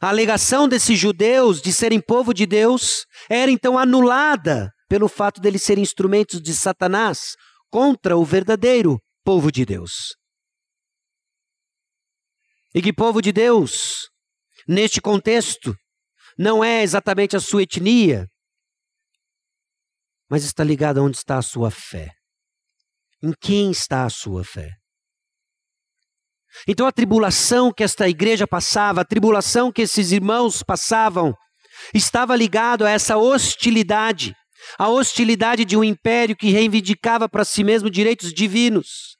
[0.00, 5.62] A alegação desses judeus de serem povo de Deus era então anulada pelo fato deles
[5.62, 7.34] serem instrumentos de Satanás
[7.70, 10.14] contra o verdadeiro povo de Deus.
[12.74, 14.08] E que povo de Deus
[14.68, 15.74] neste contexto,
[16.36, 18.28] não é exatamente a sua etnia,
[20.28, 22.10] mas está ligado a onde está a sua fé.
[23.22, 24.74] Em quem está a sua fé?
[26.66, 31.34] Então a tribulação que esta igreja passava, a tribulação que esses irmãos passavam,
[31.94, 34.34] estava ligado a essa hostilidade,
[34.78, 39.16] a hostilidade de um império que reivindicava para si mesmo direitos divinos,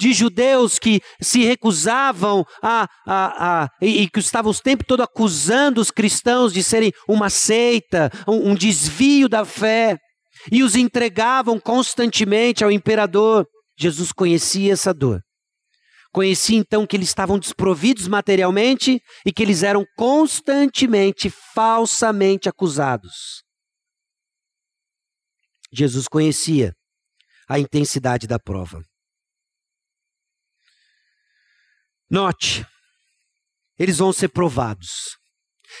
[0.00, 5.02] de judeus que se recusavam a, a, a e, e, que estavam o tempo todo
[5.02, 9.96] acusando os cristãos de serem uma seita, um, um desvio da fé,
[10.50, 13.46] e os entregavam constantemente ao imperador.
[13.78, 15.22] Jesus conhecia essa dor.
[16.12, 23.42] Conheci então que eles estavam desprovidos materialmente e que eles eram constantemente, falsamente acusados.
[25.70, 26.72] Jesus conhecia
[27.48, 28.82] a intensidade da prova.
[32.10, 32.66] Note,
[33.78, 35.16] eles vão ser provados.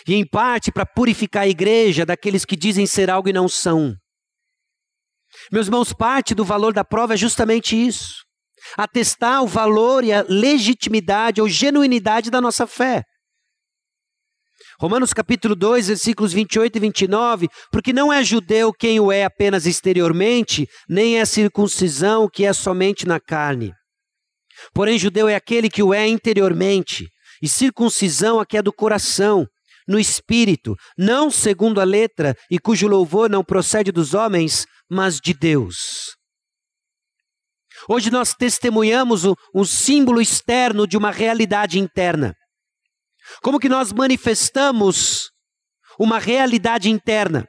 [0.06, 3.96] E em parte para purificar a igreja daqueles que dizem ser algo e não são.
[5.50, 8.28] Meus irmãos, parte do valor da prova é justamente isso
[8.76, 13.02] atestar o valor e a legitimidade ou genuinidade da nossa fé.
[14.80, 19.66] Romanos capítulo 2, versículos 28 e 29, porque não é judeu quem o é apenas
[19.66, 23.72] exteriormente, nem é circuncisão que é somente na carne.
[24.72, 27.08] Porém, judeu é aquele que o é interiormente,
[27.42, 29.46] e circuncisão a que é do coração,
[29.88, 35.34] no espírito, não segundo a letra, e cujo louvor não procede dos homens, mas de
[35.34, 36.16] Deus.
[37.88, 42.34] Hoje nós testemunhamos o, o símbolo externo de uma realidade interna.
[43.42, 45.30] Como que nós manifestamos
[45.98, 47.46] uma realidade interna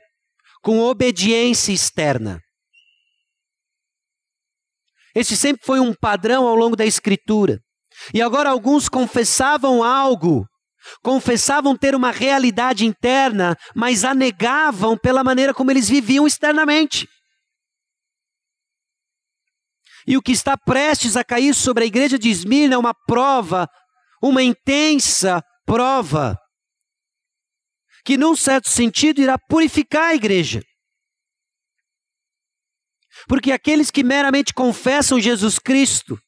[0.62, 2.40] com obediência externa?
[5.16, 7.60] Esse sempre foi um padrão ao longo da Escritura.
[8.14, 10.46] E agora alguns confessavam algo,
[11.04, 17.08] confessavam ter uma realidade interna, mas a negavam pela maneira como eles viviam externamente.
[20.10, 23.70] E o que está prestes a cair sobre a igreja de Esmirna é uma prova,
[24.20, 26.36] uma intensa prova,
[28.04, 30.64] que num certo sentido irá purificar a igreja.
[33.28, 36.20] Porque aqueles que meramente confessam Jesus Cristo,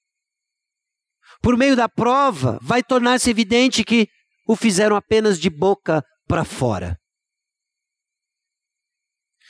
[1.42, 4.08] por meio da prova, vai tornar-se evidente que
[4.48, 7.00] o fizeram apenas de boca para fora.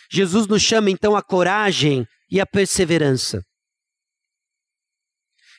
[0.09, 3.43] Jesus nos chama então a coragem e a perseverança.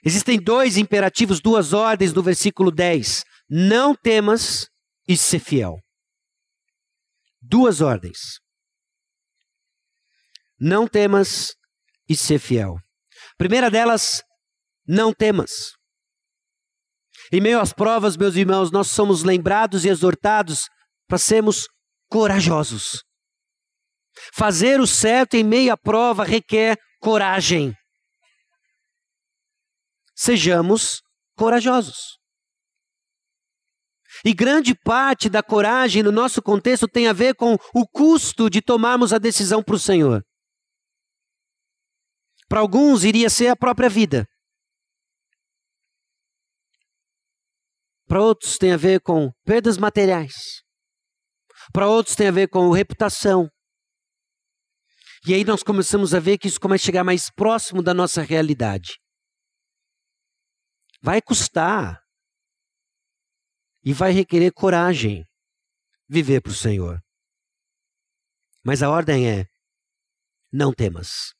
[0.04, 3.22] Existem dois imperativos, duas ordens no versículo 10.
[3.48, 4.68] Não temas
[5.06, 5.78] e ser fiel.
[7.40, 8.40] Duas ordens.
[10.58, 11.54] Não temas
[12.08, 12.76] e ser fiel.
[13.38, 14.22] Primeira delas,
[14.86, 15.72] não temas.
[17.32, 20.68] Em meio às provas, meus irmãos, nós somos lembrados e exortados
[21.08, 21.68] para sermos
[22.10, 23.02] corajosos.
[24.34, 27.74] Fazer o certo em meio à prova requer coragem
[30.22, 31.02] sejamos
[31.36, 32.18] corajosos.
[34.24, 38.62] E grande parte da coragem no nosso contexto tem a ver com o custo de
[38.62, 40.22] tomarmos a decisão para o Senhor.
[42.48, 44.24] Para alguns iria ser a própria vida.
[48.06, 50.34] Para outros tem a ver com perdas materiais.
[51.72, 53.48] Para outros tem a ver com reputação.
[55.26, 58.22] E aí nós começamos a ver que isso começa a chegar mais próximo da nossa
[58.22, 59.01] realidade.
[61.02, 62.00] Vai custar.
[63.84, 65.26] E vai requerer coragem
[66.08, 67.02] viver para o Senhor.
[68.64, 69.46] Mas a ordem é:
[70.52, 71.34] não temas.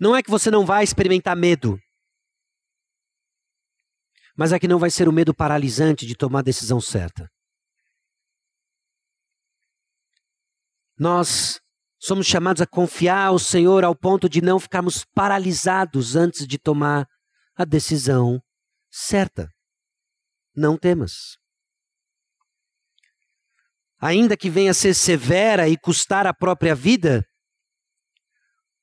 [0.00, 1.78] Não é que você não vai experimentar medo,
[4.36, 7.30] mas é que não vai ser o medo paralisante de tomar a decisão certa.
[10.98, 11.60] Nós
[11.98, 17.06] somos chamados a confiar ao Senhor ao ponto de não ficarmos paralisados antes de tomar
[17.60, 18.40] a decisão
[18.90, 19.52] certa.
[20.56, 21.36] Não temas.
[24.00, 27.22] Ainda que venha a ser severa e custar a própria vida,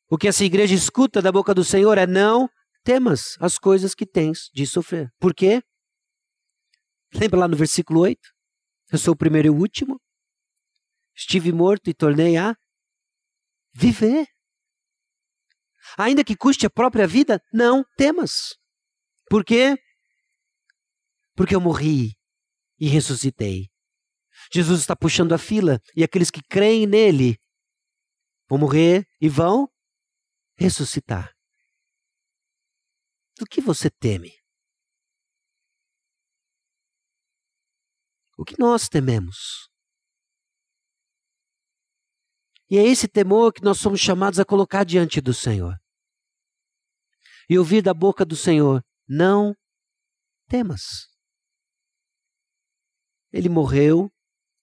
[0.10, 2.48] o que essa igreja escuta da boca do Senhor é: não
[2.84, 5.10] temas as coisas que tens de sofrer.
[5.20, 5.62] Por quê?
[7.14, 8.20] Lembra lá no versículo 8?
[8.92, 10.00] Eu sou o primeiro e o último.
[11.16, 12.56] Estive morto e tornei a
[13.74, 14.28] viver.
[15.98, 18.56] Ainda que custe a própria vida, não temas.
[19.30, 19.76] Por quê?
[21.36, 22.18] Porque eu morri
[22.80, 23.70] e ressuscitei.
[24.52, 27.38] Jesus está puxando a fila e aqueles que creem nele
[28.48, 29.70] vão morrer e vão
[30.56, 31.34] ressuscitar.
[33.38, 34.34] Do que você teme?
[38.38, 39.70] O que nós tememos?
[42.70, 45.76] E é esse temor que nós somos chamados a colocar diante do Senhor.
[47.50, 49.56] E ouvir da boca do Senhor: não
[50.48, 51.08] temas.
[53.32, 54.12] Ele morreu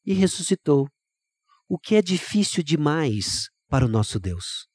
[0.05, 0.89] e ressuscitou,
[1.69, 4.67] o que é difícil demais para o nosso Deus.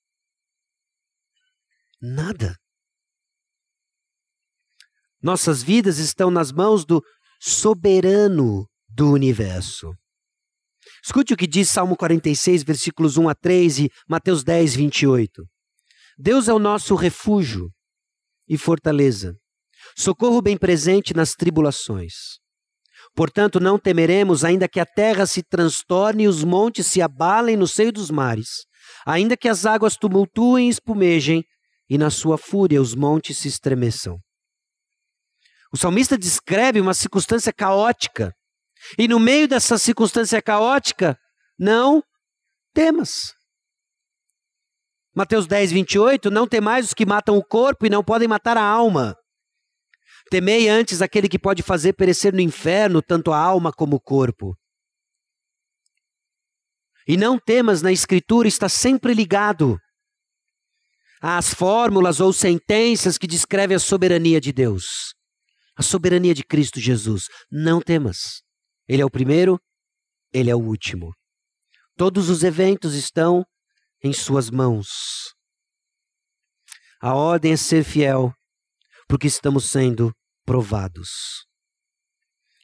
[2.02, 2.56] Nada.
[5.22, 7.04] Nossas vidas estão nas mãos do
[7.40, 9.94] soberano do universo.
[11.04, 15.46] Escute o que diz Salmo 46, versículos 1 a 3 e Mateus 10, 28.
[16.18, 17.70] Deus é o nosso refúgio
[18.48, 19.39] e fortaleza,
[20.00, 22.14] socorro bem presente nas tribulações.
[23.14, 27.68] Portanto, não temeremos, ainda que a terra se transtorne e os montes se abalem no
[27.68, 28.66] seio dos mares,
[29.06, 31.44] ainda que as águas tumultuem e espumejem,
[31.90, 34.18] e na sua fúria os montes se estremeçam.
[35.74, 38.34] O salmista descreve uma circunstância caótica,
[38.98, 41.18] e no meio dessa circunstância caótica,
[41.60, 42.02] não
[42.74, 43.34] temas.
[45.14, 48.64] Mateus 10, 28, não temais os que matam o corpo e não podem matar a
[48.64, 49.19] alma.
[50.30, 54.56] Temei antes aquele que pode fazer perecer no inferno tanto a alma como o corpo.
[57.08, 59.80] E não temas na Escritura está sempre ligado
[61.20, 65.16] às fórmulas ou sentenças que descrevem a soberania de Deus,
[65.76, 67.28] a soberania de Cristo Jesus.
[67.52, 68.44] Não temas.
[68.88, 69.60] Ele é o primeiro,
[70.32, 71.12] ele é o último.
[71.98, 73.44] Todos os eventos estão
[74.04, 75.34] em Suas mãos.
[77.02, 78.34] A ordem é ser fiel,
[79.08, 80.14] porque estamos sendo
[80.50, 81.46] provados.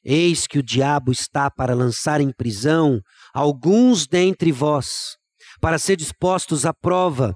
[0.03, 2.99] Eis que o diabo está para lançar em prisão
[3.31, 5.15] alguns dentre vós,
[5.61, 7.31] para ser dispostos à prova,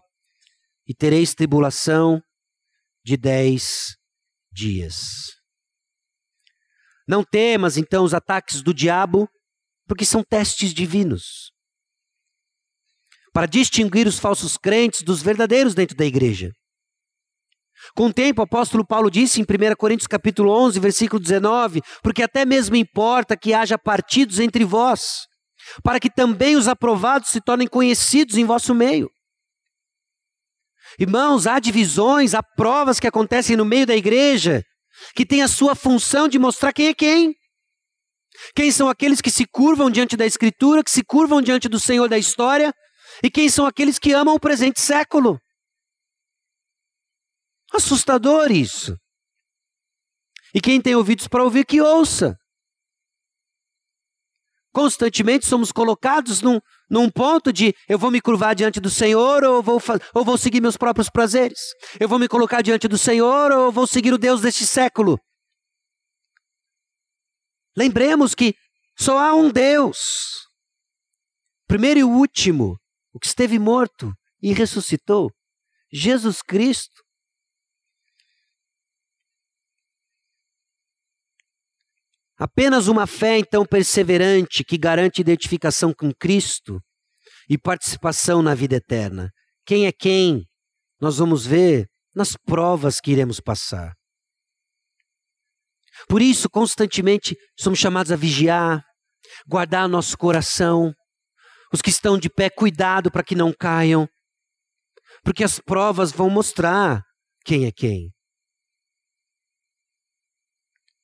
[0.88, 2.20] e tereis tribulação
[3.06, 3.96] de dez
[4.52, 4.96] dias.
[7.08, 9.30] Não temas então os ataques do diabo,
[9.88, 11.52] porque são testes divinos
[13.32, 16.52] para distinguir os falsos crentes dos verdadeiros dentro da igreja.
[17.96, 22.24] Com o tempo, o apóstolo Paulo disse em 1 Coríntios capítulo 11, versículo 19, porque
[22.24, 25.28] até mesmo importa que haja partidos entre vós,
[25.84, 29.10] para que também os aprovados se tornem conhecidos em vosso meio.
[30.98, 34.64] Irmãos, há divisões, há provas que acontecem no meio da igreja,
[35.16, 37.36] que tem a sua função de mostrar quem é quem.
[38.56, 42.08] Quem são aqueles que se curvam diante da Escritura, que se curvam diante do Senhor
[42.08, 42.74] da história,
[43.24, 45.40] e quem são aqueles que amam o presente século.
[47.74, 48.96] Assustador isso.
[50.54, 52.36] E quem tem ouvidos para ouvir, que ouça.
[54.72, 56.60] Constantemente somos colocados num,
[56.90, 59.82] num ponto de eu vou me curvar diante do Senhor ou vou,
[60.14, 61.60] ou vou seguir meus próprios prazeres.
[62.00, 65.20] Eu vou me colocar diante do Senhor ou vou seguir o Deus deste século.
[67.76, 68.56] Lembremos que
[68.98, 70.48] só há um Deus,
[71.68, 72.78] primeiro e último,
[73.14, 75.32] o que esteve morto e ressuscitou,
[75.92, 77.09] Jesus Cristo.
[82.40, 86.80] Apenas uma fé, então, perseverante, que garante identificação com Cristo
[87.50, 89.30] e participação na vida eterna.
[89.66, 90.46] Quem é quem?
[91.02, 93.94] Nós vamos ver nas provas que iremos passar.
[96.08, 98.82] Por isso, constantemente somos chamados a vigiar,
[99.46, 100.94] guardar nosso coração.
[101.74, 104.08] Os que estão de pé, cuidado para que não caiam,
[105.26, 107.04] porque as provas vão mostrar
[107.44, 108.12] quem é quem.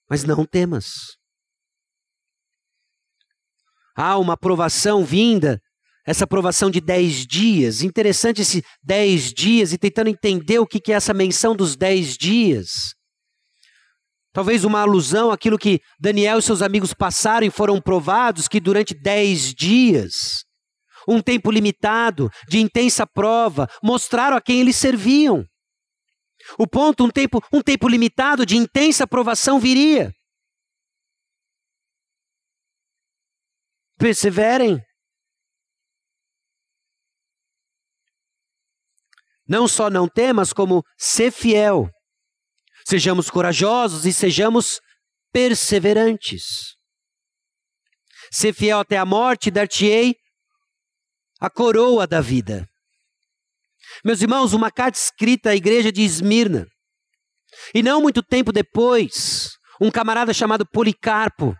[0.09, 1.17] Mas não temas
[3.95, 5.59] há uma aprovação vinda,
[6.05, 7.81] essa aprovação de dez dias.
[7.81, 12.93] Interessante esse dez dias e tentando entender o que é essa menção dos dez dias.
[14.31, 18.93] Talvez uma alusão àquilo que Daniel e seus amigos passaram e foram provados que durante
[18.93, 20.43] dez dias,
[21.07, 25.45] um tempo limitado, de intensa prova, mostraram a quem eles serviam.
[26.59, 30.11] O ponto, um tempo, um tempo limitado de intensa provação viria.
[33.97, 34.81] Perseverem.
[39.47, 41.89] Não só não temas, como ser fiel.
[42.85, 44.79] Sejamos corajosos e sejamos
[45.31, 46.75] perseverantes.
[48.31, 50.15] Ser fiel até a morte, dar-te-ei
[51.39, 52.67] a coroa da vida.
[54.03, 56.65] Meus irmãos, uma carta escrita à igreja de Esmirna.
[57.73, 61.55] E não muito tempo depois, um camarada chamado Policarpo,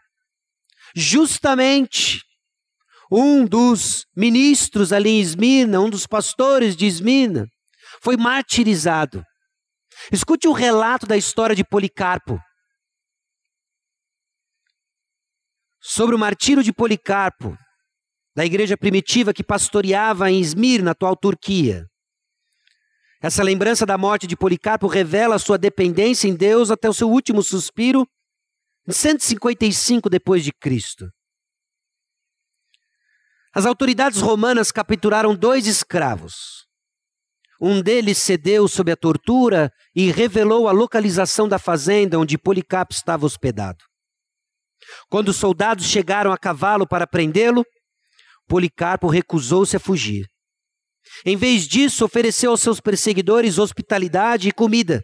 [0.95, 2.21] justamente
[3.11, 7.47] um dos ministros ali em Esmirna, um dos pastores de Esmirna,
[8.01, 9.23] foi martirizado.
[10.11, 12.39] Escute o relato da história de Policarpo.
[15.87, 17.55] sobre o martírio de Policarpo,
[18.35, 21.85] da igreja primitiva que pastoreava em Izmir, na atual Turquia.
[23.21, 27.43] Essa lembrança da morte de Policarpo revela sua dependência em Deus até o seu último
[27.43, 28.07] suspiro,
[28.93, 31.09] 155 depois de Cristo.
[33.53, 36.65] As autoridades romanas capturaram dois escravos.
[37.59, 43.25] Um deles cedeu sob a tortura e revelou a localização da fazenda onde Policarpo estava
[43.25, 43.83] hospedado.
[45.09, 47.65] Quando os soldados chegaram a cavalo para prendê-lo,
[48.47, 50.27] Policarpo recusou-se a fugir.
[51.25, 55.01] Em vez disso, ofereceu aos seus perseguidores hospitalidade e comida,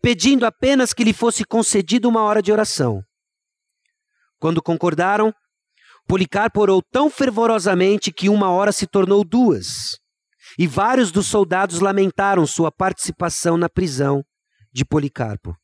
[0.00, 3.02] pedindo apenas que lhe fosse concedida uma hora de oração.
[4.40, 5.32] Quando concordaram,
[6.08, 9.98] Policarpo orou tão fervorosamente que uma hora se tornou duas,
[10.58, 14.24] e vários dos soldados lamentaram sua participação na prisão
[14.72, 15.54] de Policarpo.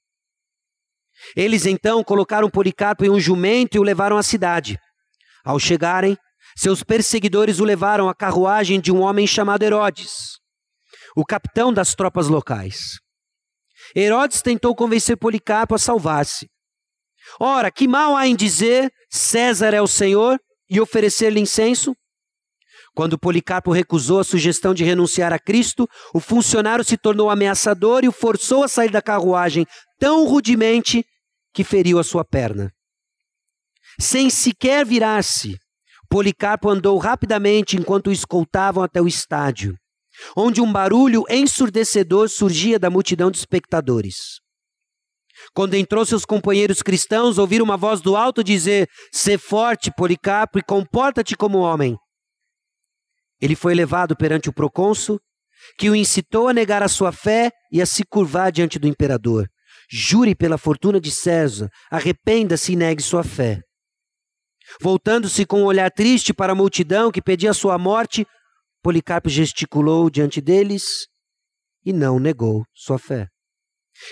[1.34, 4.78] Eles então colocaram Policarpo em um jumento e o levaram à cidade.
[5.42, 6.16] Ao chegarem,
[6.54, 10.38] seus perseguidores o levaram à carruagem de um homem chamado Herodes,
[11.16, 12.98] o capitão das tropas locais.
[13.94, 16.46] Herodes tentou convencer Policarpo a salvar-se.
[17.40, 21.94] Ora, que mal há em dizer César é o Senhor e oferecer-lhe incenso?
[22.94, 28.08] Quando Policarpo recusou a sugestão de renunciar a Cristo, o funcionário se tornou ameaçador e
[28.08, 29.66] o forçou a sair da carruagem
[29.98, 31.04] tão rudemente
[31.52, 32.72] que feriu a sua perna.
[34.00, 35.58] Sem sequer virar-se,
[36.08, 39.76] Policarpo andou rapidamente enquanto o escoltavam até o estádio,
[40.36, 44.40] onde um barulho ensurdecedor surgia da multidão de espectadores.
[45.54, 50.62] Quando entrou seus companheiros cristãos, ouviram uma voz do alto dizer: Sê forte, Policarpo, e
[50.62, 51.96] comporta-te como homem.
[53.40, 55.18] Ele foi levado perante o procônsul,
[55.78, 59.46] que o incitou a negar a sua fé e a se curvar diante do imperador.
[59.90, 63.60] Jure pela fortuna de César, arrependa-se e negue sua fé.
[64.80, 68.26] Voltando-se com um olhar triste para a multidão que pedia sua morte,
[68.82, 71.06] Policarpo gesticulou diante deles
[71.84, 73.28] e não negou sua fé.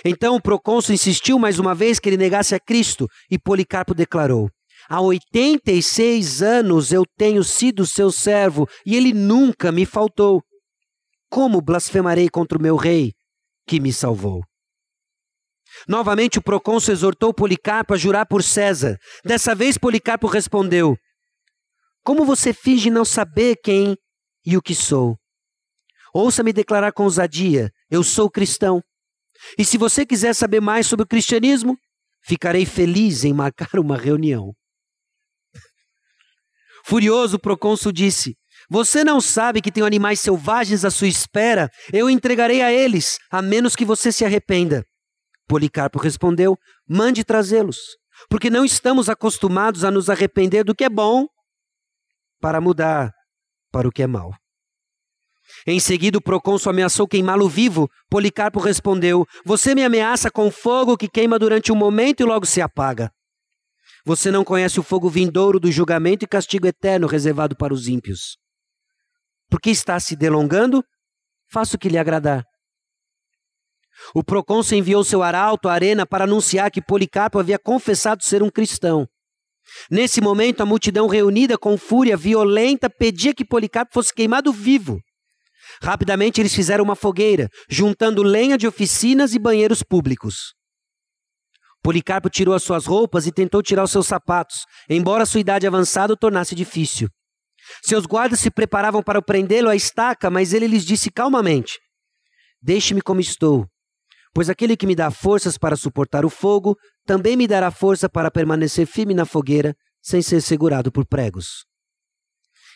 [0.03, 4.49] Então o procônsul insistiu mais uma vez que ele negasse a Cristo e Policarpo declarou:
[4.89, 10.43] Há 86 anos eu tenho sido seu servo e ele nunca me faltou.
[11.29, 13.11] Como blasfemarei contra o meu rei
[13.67, 14.43] que me salvou?
[15.87, 18.97] Novamente o procônsul exortou Policarpo a jurar por César.
[19.23, 20.95] Dessa vez Policarpo respondeu:
[22.03, 23.97] Como você finge não saber quem
[24.45, 25.17] e o que sou?
[26.13, 28.81] Ouça-me declarar com ousadia: Eu sou cristão.
[29.57, 31.77] E se você quiser saber mais sobre o cristianismo,
[32.23, 34.53] ficarei feliz em marcar uma reunião.
[36.85, 38.35] Furioso, o procônsul disse:
[38.69, 41.69] Você não sabe que tenho animais selvagens à sua espera?
[41.93, 44.83] Eu entregarei a eles, a menos que você se arrependa.
[45.47, 47.77] Policarpo respondeu: Mande trazê-los,
[48.29, 51.27] porque não estamos acostumados a nos arrepender do que é bom
[52.39, 53.11] para mudar
[53.71, 54.33] para o que é mal.
[55.67, 57.89] Em seguida, o procônsul ameaçou queimá-lo vivo.
[58.09, 62.61] Policarpo respondeu: Você me ameaça com fogo que queima durante um momento e logo se
[62.61, 63.11] apaga.
[64.05, 68.37] Você não conhece o fogo vindouro do julgamento e castigo eterno reservado para os ímpios.
[69.49, 70.83] Por que está se delongando?
[71.51, 72.43] Faça o que lhe agradar.
[74.13, 78.49] O procônsul enviou seu arauto à arena para anunciar que Policarpo havia confessado ser um
[78.49, 79.07] cristão.
[79.89, 84.99] Nesse momento, a multidão reunida com fúria violenta pedia que Policarpo fosse queimado vivo.
[85.81, 90.53] Rapidamente eles fizeram uma fogueira, juntando lenha de oficinas e banheiros públicos.
[91.83, 96.13] Policarpo tirou as suas roupas e tentou tirar os seus sapatos, embora sua idade avançada
[96.13, 97.09] o tornasse difícil.
[97.83, 101.79] Seus guardas se preparavam para prendê-lo à estaca, mas ele lhes disse calmamente:
[102.61, 103.67] Deixe-me como estou,
[104.35, 108.29] Pois aquele que me dá forças para suportar o fogo, também me dará força para
[108.29, 111.63] permanecer firme na fogueira, sem ser segurado por pregos.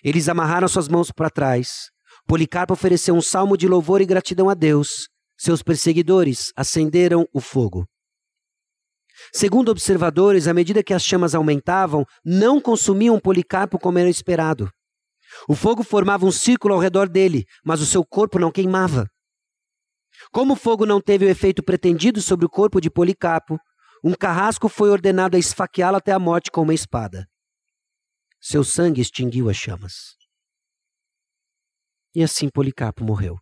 [0.01, 1.89] Eles amarraram suas mãos para trás.
[2.29, 5.09] Policarpo ofereceu um salmo de louvor e gratidão a Deus.
[5.35, 7.87] Seus perseguidores acenderam o fogo.
[9.33, 14.69] Segundo observadores, à medida que as chamas aumentavam, não consumiam Policarpo como era esperado.
[15.47, 19.09] O fogo formava um círculo ao redor dele, mas o seu corpo não queimava.
[20.31, 23.57] Como o fogo não teve o efeito pretendido sobre o corpo de Policarpo,
[24.03, 27.25] um carrasco foi ordenado a esfaqueá-lo até a morte com uma espada.
[28.39, 30.18] Seu sangue extinguiu as chamas.
[32.15, 33.37] E assim Policarpo morreu.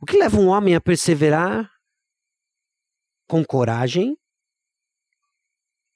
[0.00, 1.70] O que leva um homem a perseverar
[3.28, 4.16] com coragem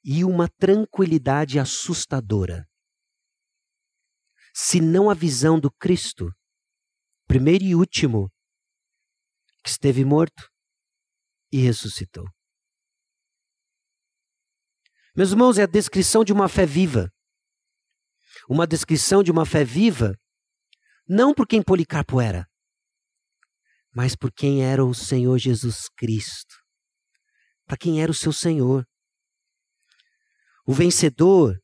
[0.04, 2.68] e uma tranquilidade assustadora?
[4.54, 6.30] Se não a visão do Cristo
[7.32, 8.30] primeiro e último,
[9.64, 10.50] que esteve morto
[11.50, 12.26] e ressuscitou.
[15.16, 17.10] Meus irmãos, é a descrição de uma fé viva.
[18.48, 20.16] Uma descrição de uma fé viva,
[21.08, 22.46] não por quem Policarpo era,
[23.94, 26.54] mas por quem era o Senhor Jesus Cristo.
[27.66, 28.86] Para quem era o seu Senhor.
[30.66, 31.58] O vencedor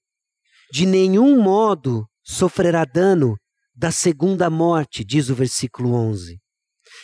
[0.70, 3.36] de nenhum modo sofrerá dano
[3.74, 6.38] da segunda morte, diz o versículo 11.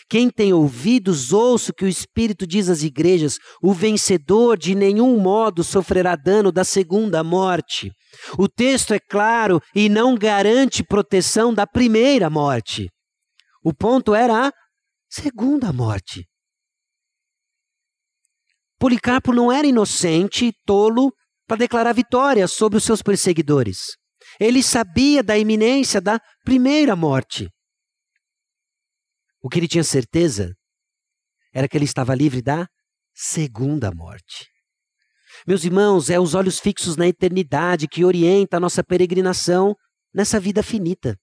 [0.07, 5.19] Quem tem ouvidos, ouça o que o Espírito diz às igrejas: o vencedor de nenhum
[5.19, 7.91] modo sofrerá dano da segunda morte.
[8.37, 12.87] O texto é claro e não garante proteção da primeira morte.
[13.63, 14.51] O ponto era a
[15.09, 16.23] segunda morte.
[18.79, 21.11] Policarpo não era inocente, tolo,
[21.47, 23.95] para declarar vitória sobre os seus perseguidores.
[24.39, 27.49] Ele sabia da iminência da primeira morte.
[29.45, 30.57] O que ele tinha certeza
[31.53, 32.67] era que ele estava livre da
[33.13, 34.49] segunda morte.
[35.45, 39.75] Meus irmãos, é os olhos fixos na eternidade que orienta a nossa peregrinação
[40.11, 41.15] nessa vida finita.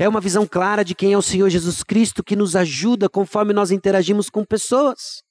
[0.00, 3.52] É uma visão clara de quem é o Senhor Jesus Cristo que nos ajuda conforme
[3.52, 5.22] nós interagimos com pessoas,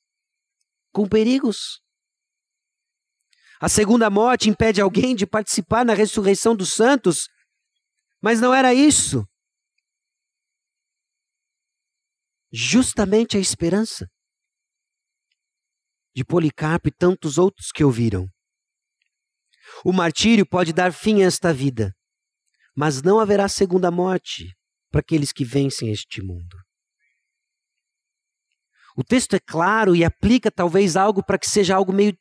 [0.94, 1.82] com perigos.
[3.60, 7.28] A segunda morte impede alguém de participar na ressurreição dos santos,
[8.22, 9.28] mas não era isso.
[12.52, 14.08] Justamente a esperança
[16.16, 18.28] de Policarpo e tantos outros que ouviram.
[19.86, 21.94] O martírio pode dar fim a esta vida,
[22.76, 24.54] mas não haverá segunda morte
[24.92, 26.58] para aqueles que vencem este mundo.
[28.98, 32.18] O texto é claro e aplica talvez algo para que seja algo meio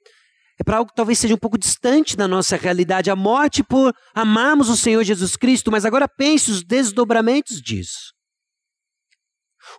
[0.60, 3.94] é para algo que talvez seja um pouco distante da nossa realidade, a morte por
[4.12, 8.12] amarmos o Senhor Jesus Cristo, mas agora pense os desdobramentos disso.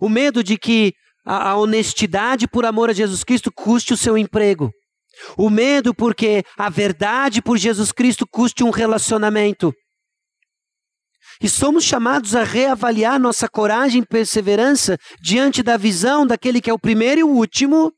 [0.02, 0.94] O medo de que
[1.26, 4.72] a, a honestidade por amor a Jesus Cristo custe o seu emprego.
[5.38, 9.74] O medo porque a verdade por Jesus Cristo custe um relacionamento.
[11.42, 16.74] E somos chamados a reavaliar nossa coragem e perseverança diante da visão daquele que é
[16.74, 17.94] o primeiro e o último,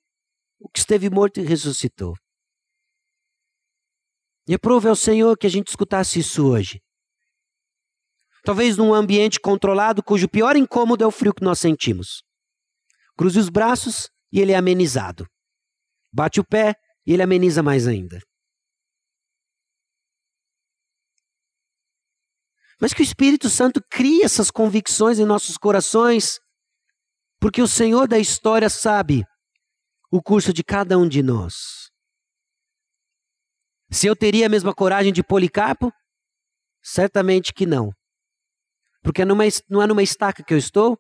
[0.59, 2.13] o que esteve morto e ressuscitou.
[4.47, 6.79] E aprove ao Senhor que a gente escutasse isso hoje.
[8.43, 12.23] Talvez num ambiente controlado, cujo pior incômodo é o frio que nós sentimos.
[13.15, 15.27] Cruze os braços e ele é amenizado.
[16.11, 16.75] Bate o pé
[17.05, 18.19] e ele ameniza mais ainda.
[22.79, 26.39] Mas que o Espírito Santo crie essas convicções em nossos corações,
[27.39, 29.23] porque o Senhor da história sabe
[30.11, 31.91] o curso de cada um de nós.
[33.91, 35.93] Se eu teria a mesma coragem de Policarpo?
[36.81, 37.93] Certamente que não.
[39.01, 40.99] Porque numa, não é numa estaca que eu estou,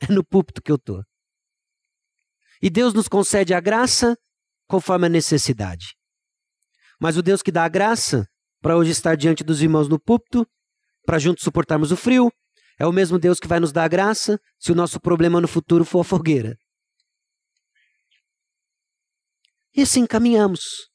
[0.00, 1.02] é no púlpito que eu estou.
[2.62, 4.16] E Deus nos concede a graça
[4.66, 5.94] conforme a necessidade.
[7.00, 8.26] Mas o Deus que dá a graça
[8.60, 10.46] para hoje estar diante dos irmãos no púlpito,
[11.04, 12.32] para juntos suportarmos o frio,
[12.78, 15.48] é o mesmo Deus que vai nos dar a graça se o nosso problema no
[15.48, 16.56] futuro for a fogueira.
[19.74, 20.90] E assim caminhamos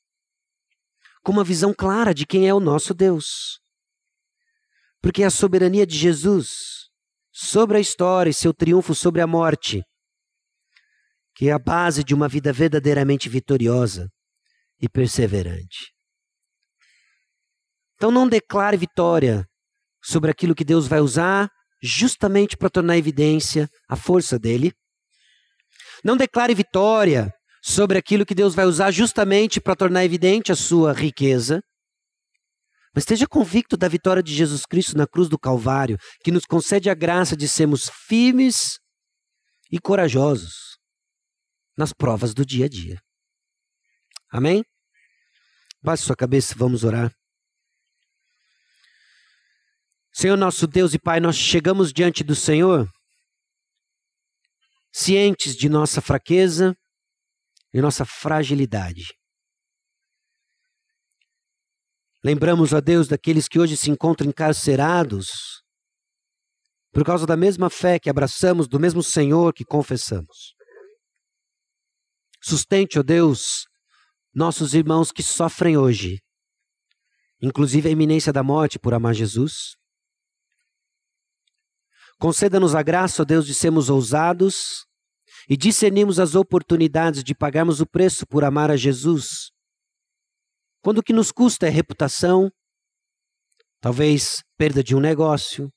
[1.23, 3.60] com uma visão clara de quem é o nosso Deus.
[5.01, 6.49] Porque a soberania de Jesus
[7.31, 9.81] sobre a história e seu triunfo sobre a morte,
[11.35, 14.07] que é a base de uma vida verdadeiramente vitoriosa
[14.79, 15.91] e perseverante.
[17.95, 19.45] Então não declare vitória
[20.03, 21.49] sobre aquilo que Deus vai usar
[21.81, 24.73] justamente para tornar evidência a força dele.
[26.03, 27.31] Não declare vitória
[27.61, 31.61] sobre aquilo que Deus vai usar justamente para tornar evidente a sua riqueza.
[32.93, 36.89] Mas esteja convicto da vitória de Jesus Cristo na cruz do Calvário, que nos concede
[36.89, 38.79] a graça de sermos firmes
[39.71, 40.77] e corajosos
[41.77, 42.99] nas provas do dia a dia.
[44.29, 44.63] Amém?
[45.81, 47.13] Baixe sua cabeça, vamos orar.
[50.13, 52.89] Senhor nosso Deus e Pai, nós chegamos diante do Senhor
[54.93, 56.75] cientes de nossa fraqueza,
[57.73, 59.05] e nossa fragilidade.
[62.23, 65.63] Lembramos, a Deus, daqueles que hoje se encontram encarcerados
[66.91, 70.53] por causa da mesma fé que abraçamos, do mesmo Senhor que confessamos.
[72.41, 73.65] Sustente, ó Deus,
[74.33, 76.19] nossos irmãos que sofrem hoje,
[77.41, 79.75] inclusive a iminência da morte por amar Jesus.
[82.19, 84.85] Conceda-nos a graça, ó Deus, de sermos ousados
[85.49, 89.51] e discernimos as oportunidades de pagarmos o preço por amar a Jesus,
[90.81, 92.51] quando o que nos custa é reputação,
[93.79, 95.71] talvez perda de um negócio,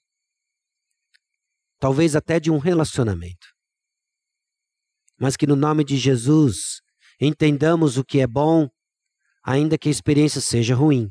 [1.79, 3.47] talvez até de um relacionamento.
[5.19, 6.81] Mas que no nome de Jesus
[7.21, 8.69] entendamos o que é bom,
[9.43, 11.11] ainda que a experiência seja ruim.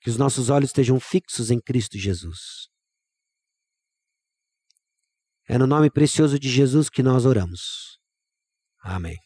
[0.00, 2.68] Que os nossos olhos estejam fixos em Cristo Jesus.
[5.48, 7.98] É no nome precioso de Jesus que nós oramos.
[8.80, 9.25] Amém.